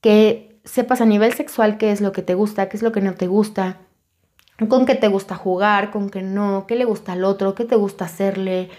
que 0.00 0.58
sepas 0.64 1.02
a 1.02 1.04
nivel 1.04 1.34
sexual 1.34 1.76
qué 1.76 1.92
es 1.92 2.00
lo 2.00 2.12
que 2.12 2.22
te 2.22 2.34
gusta, 2.34 2.70
qué 2.70 2.78
es 2.78 2.82
lo 2.82 2.90
que 2.90 3.02
no 3.02 3.12
te 3.12 3.26
gusta, 3.26 3.80
con 4.68 4.86
qué 4.86 4.94
te 4.94 5.08
gusta 5.08 5.36
jugar, 5.36 5.90
con 5.90 6.10
qué 6.10 6.22
no, 6.22 6.66
qué 6.66 6.76
le 6.76 6.84
gusta 6.84 7.12
al 7.12 7.24
otro, 7.24 7.54
qué 7.54 7.64
te 7.64 7.76
gusta 7.76 8.04
hacerle, 8.04 8.70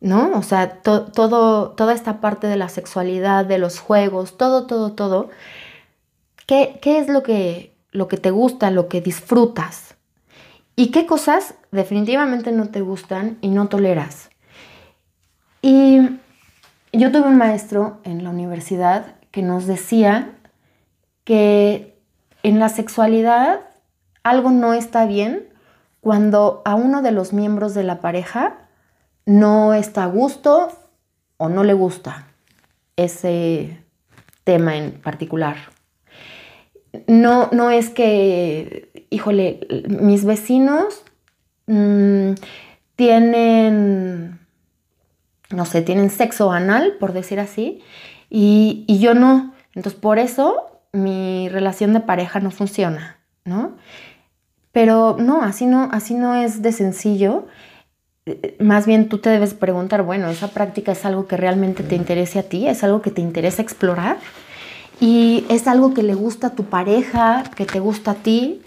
¿no? 0.00 0.32
O 0.36 0.42
sea, 0.42 0.80
todo, 0.80 1.70
toda 1.70 1.94
esta 1.94 2.20
parte 2.20 2.46
de 2.46 2.56
la 2.56 2.68
sexualidad, 2.68 3.44
de 3.44 3.58
los 3.58 3.78
juegos, 3.78 4.36
todo, 4.36 4.66
todo, 4.66 4.92
todo. 4.92 5.30
¿Qué, 6.46 6.78
qué 6.82 6.98
es 6.98 7.08
lo 7.08 7.22
que, 7.22 7.74
lo 7.90 8.08
que 8.08 8.16
te 8.16 8.30
gusta, 8.30 8.70
lo 8.70 8.88
que 8.88 9.00
disfrutas? 9.00 9.94
¿Y 10.76 10.90
qué 10.90 11.06
cosas 11.06 11.54
definitivamente 11.70 12.52
no 12.52 12.68
te 12.68 12.80
gustan 12.80 13.38
y 13.40 13.48
no 13.48 13.68
toleras? 13.68 14.30
Y 15.60 16.00
yo 16.92 17.12
tuve 17.12 17.28
un 17.28 17.38
maestro 17.38 18.00
en 18.04 18.24
la 18.24 18.30
universidad 18.30 19.14
que 19.30 19.42
nos 19.42 19.66
decía 19.66 20.32
que 21.24 21.96
en 22.42 22.58
la 22.58 22.68
sexualidad 22.68 23.60
algo 24.22 24.50
no 24.50 24.74
está 24.74 25.06
bien 25.06 25.48
cuando 26.00 26.62
a 26.64 26.74
uno 26.74 27.02
de 27.02 27.12
los 27.12 27.32
miembros 27.32 27.74
de 27.74 27.84
la 27.84 28.00
pareja 28.00 28.68
no 29.24 29.74
está 29.74 30.04
a 30.04 30.08
gusto 30.08 30.68
o 31.36 31.48
no 31.48 31.64
le 31.64 31.74
gusta 31.74 32.26
ese 32.96 33.82
tema 34.44 34.76
en 34.76 34.92
particular. 34.92 35.56
No, 37.06 37.48
no 37.52 37.70
es 37.70 37.88
que, 37.88 39.06
híjole, 39.10 39.60
mis 39.88 40.24
vecinos 40.24 41.02
mm, 41.66 42.32
tienen, 42.96 44.40
no 45.50 45.64
sé, 45.64 45.82
tienen 45.82 46.10
sexo 46.10 46.52
anal, 46.52 46.96
por 47.00 47.12
decir 47.12 47.40
así, 47.40 47.82
y, 48.28 48.84
y 48.86 48.98
yo 48.98 49.14
no. 49.14 49.54
Entonces, 49.74 49.98
por 49.98 50.18
eso 50.18 50.82
mi 50.92 51.48
relación 51.48 51.94
de 51.94 52.00
pareja 52.00 52.40
no 52.40 52.50
funciona, 52.50 53.18
¿no? 53.44 53.76
Pero 54.72 55.16
no, 55.18 55.42
así 55.42 55.66
no, 55.66 55.88
así 55.92 56.14
no 56.14 56.34
es 56.34 56.62
de 56.62 56.72
sencillo 56.72 57.46
más 58.60 58.86
bien 58.86 59.08
tú 59.08 59.18
te 59.18 59.30
debes 59.30 59.54
preguntar, 59.54 60.02
bueno, 60.02 60.28
esa 60.28 60.48
práctica 60.48 60.92
es 60.92 61.04
algo 61.04 61.26
que 61.26 61.36
realmente 61.36 61.82
te 61.82 61.96
interese 61.96 62.38
a 62.38 62.44
ti, 62.44 62.68
es 62.68 62.84
algo 62.84 63.02
que 63.02 63.10
te 63.10 63.20
interesa 63.20 63.62
explorar 63.62 64.18
y 65.00 65.44
es 65.48 65.66
algo 65.66 65.92
que 65.94 66.02
le 66.02 66.14
gusta 66.14 66.48
a 66.48 66.54
tu 66.54 66.64
pareja, 66.64 67.42
que 67.56 67.66
te 67.66 67.80
gusta 67.80 68.12
a 68.12 68.14
ti. 68.14 68.62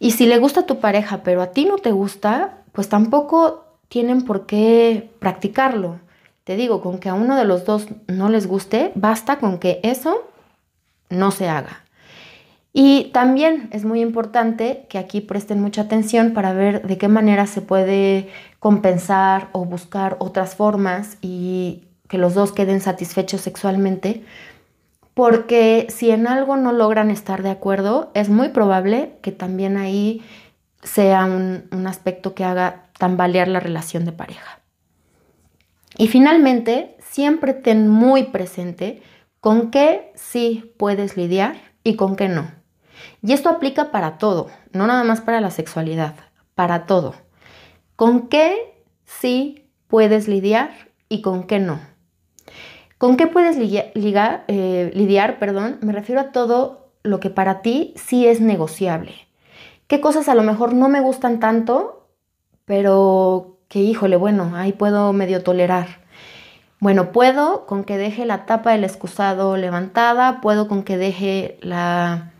Y 0.00 0.12
si 0.12 0.26
le 0.26 0.38
gusta 0.38 0.60
a 0.60 0.66
tu 0.66 0.80
pareja, 0.80 1.22
pero 1.22 1.42
a 1.42 1.52
ti 1.52 1.64
no 1.64 1.78
te 1.78 1.92
gusta, 1.92 2.58
pues 2.72 2.88
tampoco 2.88 3.64
tienen 3.88 4.22
por 4.24 4.46
qué 4.46 5.10
practicarlo. 5.20 6.00
Te 6.44 6.56
digo, 6.56 6.80
con 6.80 6.98
que 6.98 7.08
a 7.08 7.14
uno 7.14 7.36
de 7.36 7.44
los 7.44 7.64
dos 7.64 7.86
no 8.08 8.28
les 8.28 8.46
guste, 8.46 8.90
basta 8.94 9.38
con 9.38 9.58
que 9.58 9.80
eso 9.82 10.24
no 11.10 11.30
se 11.30 11.48
haga. 11.48 11.84
Y 12.80 13.10
también 13.12 13.70
es 13.72 13.84
muy 13.84 14.00
importante 14.00 14.86
que 14.88 14.98
aquí 14.98 15.20
presten 15.20 15.60
mucha 15.60 15.82
atención 15.82 16.32
para 16.32 16.52
ver 16.52 16.86
de 16.86 16.96
qué 16.96 17.08
manera 17.08 17.48
se 17.48 17.60
puede 17.60 18.28
compensar 18.60 19.48
o 19.50 19.64
buscar 19.64 20.14
otras 20.20 20.54
formas 20.54 21.18
y 21.20 21.88
que 22.06 22.18
los 22.18 22.34
dos 22.34 22.52
queden 22.52 22.80
satisfechos 22.80 23.40
sexualmente, 23.40 24.22
porque 25.14 25.88
si 25.88 26.12
en 26.12 26.28
algo 26.28 26.56
no 26.56 26.70
logran 26.70 27.10
estar 27.10 27.42
de 27.42 27.50
acuerdo, 27.50 28.12
es 28.14 28.28
muy 28.28 28.50
probable 28.50 29.18
que 29.22 29.32
también 29.32 29.76
ahí 29.76 30.22
sea 30.84 31.24
un, 31.24 31.84
aspecto 31.84 32.36
que 32.36 32.44
haga 32.44 32.84
tambalear 32.96 33.48
la 33.48 33.58
relación 33.58 34.04
de 34.04 34.12
pareja. 34.12 34.60
Y 35.96 36.06
finalmente, 36.06 36.96
siempre 37.00 37.54
ten 37.54 37.88
muy 37.88 38.26
presente 38.26 39.02
con 39.40 39.72
qué 39.72 40.12
sí 40.14 40.72
puedes 40.78 41.16
lidiar 41.16 41.56
y 41.82 41.96
con 41.96 42.14
qué 42.14 42.28
no. 42.28 42.57
Y 43.22 43.32
esto 43.32 43.48
aplica 43.48 43.90
para 43.90 44.18
todo, 44.18 44.48
no 44.72 44.86
nada 44.86 45.04
más 45.04 45.20
para 45.20 45.40
la 45.40 45.50
sexualidad, 45.50 46.14
para 46.54 46.86
todo. 46.86 47.14
¿Con 47.96 48.28
qué 48.28 48.82
sí 49.04 49.68
puedes 49.88 50.28
lidiar 50.28 50.70
y 51.08 51.20
con 51.22 51.44
qué 51.44 51.58
no? 51.58 51.80
¿Con 52.98 53.16
qué 53.16 53.26
puedes 53.26 53.56
eh, 53.58 54.90
lidiar? 54.94 55.38
Perdón, 55.38 55.78
me 55.80 55.92
refiero 55.92 56.20
a 56.20 56.32
todo 56.32 56.90
lo 57.02 57.20
que 57.20 57.30
para 57.30 57.62
ti 57.62 57.94
sí 57.96 58.26
es 58.26 58.40
negociable. 58.40 59.14
¿Qué 59.86 60.00
cosas 60.00 60.28
a 60.28 60.34
lo 60.34 60.42
mejor 60.42 60.74
no 60.74 60.88
me 60.88 61.00
gustan 61.00 61.40
tanto, 61.40 62.08
pero 62.64 63.58
que 63.68 63.80
híjole, 63.80 64.16
bueno, 64.16 64.52
ahí 64.54 64.72
puedo 64.72 65.12
medio 65.12 65.42
tolerar? 65.42 65.86
Bueno, 66.80 67.10
puedo 67.10 67.66
con 67.66 67.84
que 67.84 67.98
deje 67.98 68.26
la 68.26 68.46
tapa 68.46 68.72
del 68.72 68.84
excusado 68.84 69.56
levantada, 69.56 70.40
puedo 70.40 70.68
con 70.68 70.84
que 70.84 70.96
deje 70.96 71.58
la 71.60 72.32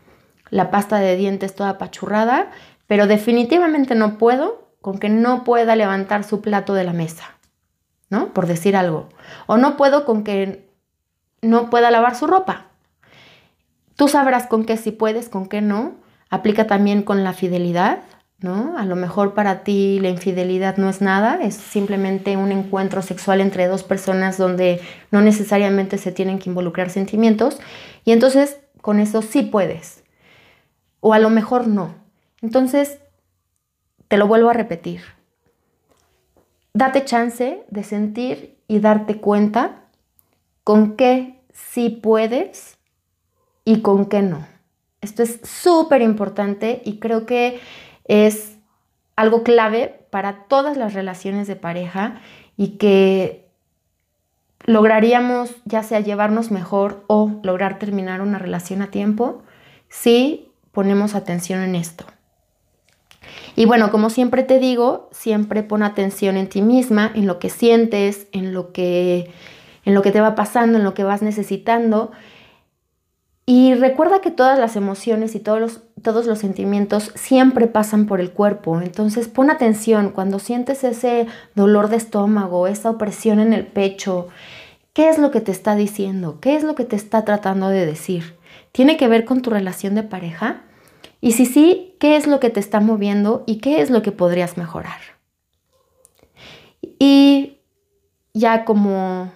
la 0.49 0.71
pasta 0.71 0.99
de 0.99 1.15
dientes 1.15 1.55
toda 1.55 1.71
apachurrada, 1.71 2.51
pero 2.87 3.07
definitivamente 3.07 3.95
no 3.95 4.17
puedo 4.17 4.69
con 4.81 4.97
que 4.97 5.09
no 5.09 5.43
pueda 5.43 5.75
levantar 5.75 6.23
su 6.23 6.41
plato 6.41 6.73
de 6.73 6.83
la 6.83 6.93
mesa, 6.93 7.25
¿no? 8.09 8.33
Por 8.33 8.47
decir 8.47 8.75
algo. 8.75 9.09
O 9.45 9.57
no 9.57 9.77
puedo 9.77 10.05
con 10.05 10.23
que 10.23 10.69
no 11.41 11.69
pueda 11.69 11.91
lavar 11.91 12.15
su 12.15 12.27
ropa. 12.27 12.65
Tú 13.95 14.07
sabrás 14.07 14.47
con 14.47 14.65
qué 14.65 14.77
sí 14.77 14.91
puedes, 14.91 15.29
con 15.29 15.47
qué 15.47 15.61
no. 15.61 15.95
Aplica 16.29 16.67
también 16.67 17.03
con 17.03 17.23
la 17.23 17.33
fidelidad, 17.33 17.99
¿no? 18.39 18.77
A 18.77 18.85
lo 18.85 18.95
mejor 18.95 19.33
para 19.33 19.63
ti 19.63 19.99
la 19.99 20.09
infidelidad 20.09 20.77
no 20.77 20.89
es 20.89 21.01
nada, 21.01 21.39
es 21.41 21.55
simplemente 21.55 22.37
un 22.37 22.51
encuentro 22.51 23.01
sexual 23.01 23.41
entre 23.41 23.67
dos 23.67 23.83
personas 23.83 24.37
donde 24.37 24.81
no 25.11 25.21
necesariamente 25.21 25.97
se 25.97 26.11
tienen 26.11 26.39
que 26.39 26.49
involucrar 26.49 26.89
sentimientos. 26.89 27.59
Y 28.05 28.13
entonces 28.13 28.59
con 28.81 28.99
eso 28.99 29.21
sí 29.21 29.43
puedes 29.43 29.98
o 31.01 31.13
a 31.13 31.19
lo 31.19 31.29
mejor 31.29 31.67
no. 31.67 31.95
Entonces, 32.41 32.99
te 34.07 34.17
lo 34.17 34.27
vuelvo 34.27 34.49
a 34.49 34.53
repetir. 34.53 35.01
Date 36.73 37.05
chance 37.05 37.63
de 37.69 37.83
sentir 37.83 38.57
y 38.67 38.79
darte 38.79 39.19
cuenta 39.19 39.83
con 40.63 40.95
qué 40.95 41.41
sí 41.51 41.89
puedes 41.89 42.77
y 43.65 43.81
con 43.81 44.05
qué 44.05 44.21
no. 44.21 44.47
Esto 45.01 45.23
es 45.23 45.39
súper 45.43 46.01
importante 46.01 46.81
y 46.83 46.99
creo 46.99 47.25
que 47.25 47.59
es 48.05 48.57
algo 49.15 49.43
clave 49.43 50.05
para 50.09 50.43
todas 50.45 50.77
las 50.77 50.93
relaciones 50.93 51.47
de 51.47 51.55
pareja 51.55 52.21
y 52.57 52.77
que 52.77 53.49
lograríamos 54.65 55.55
ya 55.65 55.83
sea 55.83 55.99
llevarnos 55.99 56.51
mejor 56.51 57.03
o 57.07 57.39
lograr 57.43 57.79
terminar 57.79 58.21
una 58.21 58.39
relación 58.39 58.81
a 58.81 58.91
tiempo 58.91 59.43
si 59.87 60.48
ponemos 60.71 61.15
atención 61.15 61.61
en 61.61 61.75
esto. 61.75 62.05
Y 63.55 63.65
bueno, 63.65 63.91
como 63.91 64.09
siempre 64.09 64.43
te 64.43 64.59
digo, 64.59 65.09
siempre 65.11 65.63
pon 65.63 65.83
atención 65.83 66.37
en 66.37 66.47
ti 66.47 66.61
misma, 66.61 67.11
en 67.13 67.27
lo 67.27 67.39
que 67.39 67.49
sientes, 67.49 68.27
en 68.31 68.53
lo 68.53 68.71
que, 68.71 69.31
en 69.85 69.93
lo 69.93 70.01
que 70.01 70.11
te 70.11 70.21
va 70.21 70.35
pasando, 70.35 70.77
en 70.77 70.83
lo 70.83 70.93
que 70.93 71.03
vas 71.03 71.21
necesitando. 71.21 72.11
Y 73.45 73.73
recuerda 73.73 74.21
que 74.21 74.31
todas 74.31 74.59
las 74.59 74.75
emociones 74.75 75.33
y 75.35 75.39
todos 75.39 75.59
los, 75.59 75.81
todos 76.03 76.27
los 76.27 76.39
sentimientos 76.39 77.11
siempre 77.15 77.67
pasan 77.67 78.05
por 78.05 78.21
el 78.21 78.31
cuerpo. 78.31 78.79
Entonces 78.79 79.27
pon 79.27 79.49
atención 79.49 80.11
cuando 80.11 80.39
sientes 80.39 80.83
ese 80.83 81.25
dolor 81.55 81.89
de 81.89 81.97
estómago, 81.97 82.67
esa 82.67 82.91
opresión 82.91 83.39
en 83.39 83.53
el 83.53 83.65
pecho. 83.65 84.27
¿Qué 84.93 85.09
es 85.09 85.17
lo 85.17 85.31
que 85.31 85.41
te 85.41 85.51
está 85.51 85.75
diciendo? 85.75 86.39
¿Qué 86.39 86.55
es 86.55 86.63
lo 86.63 86.75
que 86.75 86.85
te 86.85 86.95
está 86.95 87.25
tratando 87.25 87.69
de 87.69 87.85
decir? 87.85 88.38
¿Tiene 88.71 88.97
que 88.97 89.07
ver 89.07 89.25
con 89.25 89.41
tu 89.41 89.49
relación 89.49 89.95
de 89.95 90.03
pareja? 90.03 90.61
Y 91.21 91.33
si 91.33 91.45
sí, 91.45 91.95
¿qué 91.99 92.15
es 92.15 92.27
lo 92.27 92.39
que 92.39 92.49
te 92.49 92.59
está 92.59 92.79
moviendo 92.79 93.43
y 93.45 93.57
qué 93.57 93.81
es 93.81 93.89
lo 93.89 94.01
que 94.01 94.11
podrías 94.11 94.57
mejorar? 94.57 94.99
Y 96.99 97.59
ya 98.33 98.65
como 98.65 99.31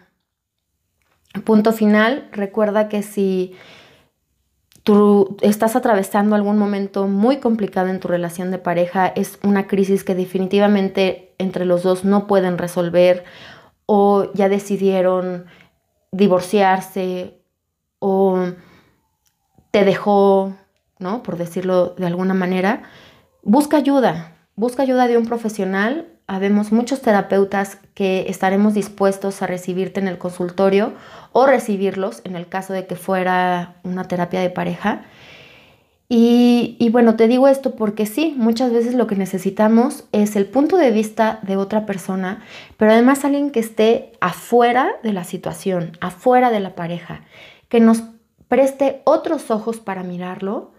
punto 1.46 1.74
final, 1.74 2.30
recuerda 2.32 2.90
que 2.90 3.04
si 3.04 3.56
tú 4.84 5.38
estás 5.42 5.76
atravesando 5.76 6.36
algún 6.36 6.58
momento 6.58 7.08
muy 7.08 7.38
complicado 7.38 7.88
en 7.88 8.00
tu 8.00 8.08
relación 8.08 8.52
de 8.52 8.60
pareja, 8.60 9.08
es 9.08 9.40
una 9.44 9.68
crisis 9.68 10.04
que 10.04 10.16
definitivamente 10.16 11.34
entre 11.38 11.66
los 11.66 11.84
dos 11.84 12.06
no 12.06 12.28
pueden 12.28 12.58
resolver 12.58 13.24
o 13.86 14.32
ya 14.34 14.50
decidieron 14.50 15.46
divorciarse 16.12 17.42
o 18.00 18.52
te 19.74 19.86
dejó, 19.86 20.54
¿no? 21.00 21.24
Por 21.24 21.36
decirlo 21.36 21.96
de 21.98 22.06
alguna 22.06 22.36
manera, 22.36 22.84
busca 23.42 23.78
ayuda, 23.78 24.36
busca 24.56 24.84
ayuda 24.84 25.08
de 25.08 25.18
un 25.18 25.26
profesional. 25.26 26.10
Habemos 26.28 26.72
muchos 26.72 27.02
terapeutas 27.02 27.80
que 27.96 28.26
estaremos 28.30 28.76
dispuestos 28.76 29.42
a 29.42 29.48
recibirte 29.48 30.00
en 30.00 30.08
el 30.08 30.20
consultorio 30.20 30.94
o 31.32 31.48
recibirlos 31.48 32.22
en 32.24 32.36
el 32.36 32.48
caso 32.48 32.72
de 32.72 32.86
que 32.86 32.96
fuera 32.96 33.78
una 33.82 34.04
terapia 34.04 34.42
de 34.42 34.52
pareja. 34.52 35.06
Y, 36.08 36.78
y, 36.80 36.92
bueno, 36.92 37.16
te 37.16 37.28
digo 37.28 37.48
esto 37.48 37.76
porque 37.76 38.06
sí, 38.06 38.36
muchas 38.38 38.72
veces 38.72 38.94
lo 38.94 39.08
que 39.08 39.16
necesitamos 39.16 40.04
es 40.12 40.36
el 40.36 40.46
punto 40.46 40.78
de 40.78 40.92
vista 40.92 41.40
de 41.42 41.58
otra 41.58 41.88
persona, 41.88 42.44
pero 42.78 42.92
además 42.92 43.26
alguien 43.26 43.50
que 43.50 43.62
esté 43.62 44.12
afuera 44.22 44.92
de 45.02 45.14
la 45.14 45.24
situación, 45.24 45.98
afuera 46.00 46.52
de 46.52 46.60
la 46.60 46.76
pareja, 46.76 47.22
que 47.70 47.80
nos 47.80 48.04
preste 48.54 49.02
otros 49.04 49.50
ojos 49.50 49.80
para 49.80 50.04
mirarlo, 50.04 50.74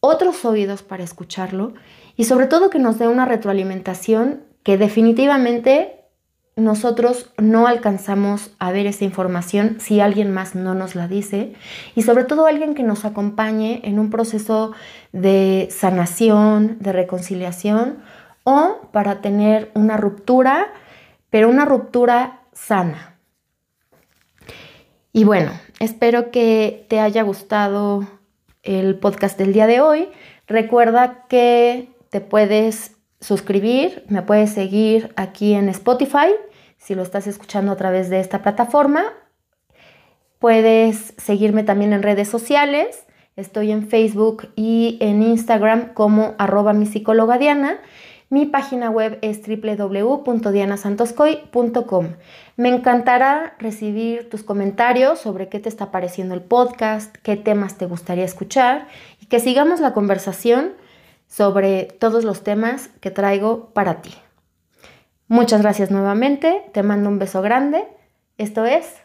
otros 0.00 0.44
oídos 0.44 0.82
para 0.82 1.04
escucharlo 1.04 1.72
y 2.16 2.24
sobre 2.24 2.48
todo 2.48 2.70
que 2.70 2.80
nos 2.80 2.98
dé 2.98 3.06
una 3.06 3.24
retroalimentación 3.24 4.42
que 4.64 4.78
definitivamente 4.78 6.00
nosotros 6.56 7.30
no 7.38 7.68
alcanzamos 7.68 8.50
a 8.58 8.72
ver 8.72 8.86
esa 8.86 9.04
información 9.04 9.76
si 9.78 10.00
alguien 10.00 10.32
más 10.32 10.56
no 10.56 10.74
nos 10.74 10.96
la 10.96 11.06
dice 11.06 11.54
y 11.94 12.02
sobre 12.02 12.24
todo 12.24 12.46
alguien 12.46 12.74
que 12.74 12.82
nos 12.82 13.04
acompañe 13.04 13.80
en 13.84 14.00
un 14.00 14.10
proceso 14.10 14.72
de 15.12 15.68
sanación, 15.70 16.78
de 16.80 16.92
reconciliación 16.92 17.98
o 18.42 18.88
para 18.90 19.20
tener 19.20 19.70
una 19.74 19.96
ruptura, 19.96 20.72
pero 21.30 21.48
una 21.48 21.64
ruptura 21.64 22.40
sana. 22.52 23.13
Y 25.16 25.22
bueno, 25.22 25.52
espero 25.78 26.32
que 26.32 26.86
te 26.88 26.98
haya 26.98 27.22
gustado 27.22 28.04
el 28.64 28.98
podcast 28.98 29.38
del 29.38 29.52
día 29.52 29.68
de 29.68 29.80
hoy. 29.80 30.08
Recuerda 30.48 31.26
que 31.28 31.88
te 32.10 32.20
puedes 32.20 32.96
suscribir, 33.20 34.02
me 34.08 34.22
puedes 34.22 34.50
seguir 34.50 35.12
aquí 35.14 35.54
en 35.54 35.68
Spotify 35.68 36.34
si 36.78 36.96
lo 36.96 37.04
estás 37.04 37.28
escuchando 37.28 37.70
a 37.70 37.76
través 37.76 38.10
de 38.10 38.18
esta 38.18 38.42
plataforma. 38.42 39.04
Puedes 40.40 41.14
seguirme 41.16 41.62
también 41.62 41.92
en 41.92 42.02
redes 42.02 42.26
sociales. 42.26 43.06
Estoy 43.36 43.70
en 43.70 43.86
Facebook 43.86 44.48
y 44.56 44.98
en 45.00 45.22
Instagram 45.22 45.94
como 45.94 46.34
arroba 46.38 46.72
mi 46.72 46.86
psicóloga 46.86 47.38
Diana. 47.38 47.78
Mi 48.30 48.46
página 48.46 48.90
web 48.90 49.18
es 49.22 49.42
www.dianasantoscoy.com. 49.46 52.08
Me 52.56 52.68
encantará 52.68 53.54
recibir 53.58 54.30
tus 54.30 54.42
comentarios 54.42 55.18
sobre 55.18 55.48
qué 55.48 55.60
te 55.60 55.68
está 55.68 55.90
pareciendo 55.90 56.34
el 56.34 56.42
podcast, 56.42 57.14
qué 57.18 57.36
temas 57.36 57.78
te 57.78 57.86
gustaría 57.86 58.24
escuchar 58.24 58.88
y 59.20 59.26
que 59.26 59.40
sigamos 59.40 59.80
la 59.80 59.92
conversación 59.92 60.72
sobre 61.26 61.84
todos 61.84 62.24
los 62.24 62.42
temas 62.42 62.88
que 63.00 63.10
traigo 63.10 63.70
para 63.70 64.02
ti. 64.02 64.14
Muchas 65.28 65.62
gracias 65.62 65.90
nuevamente, 65.90 66.64
te 66.72 66.82
mando 66.82 67.08
un 67.08 67.18
beso 67.18 67.42
grande. 67.42 67.86
Esto 68.36 68.64
es 68.64 69.04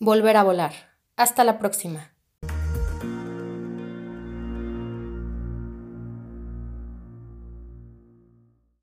Volver 0.00 0.36
a 0.36 0.42
volar. 0.42 0.72
Hasta 1.16 1.44
la 1.44 1.58
próxima. 1.58 2.13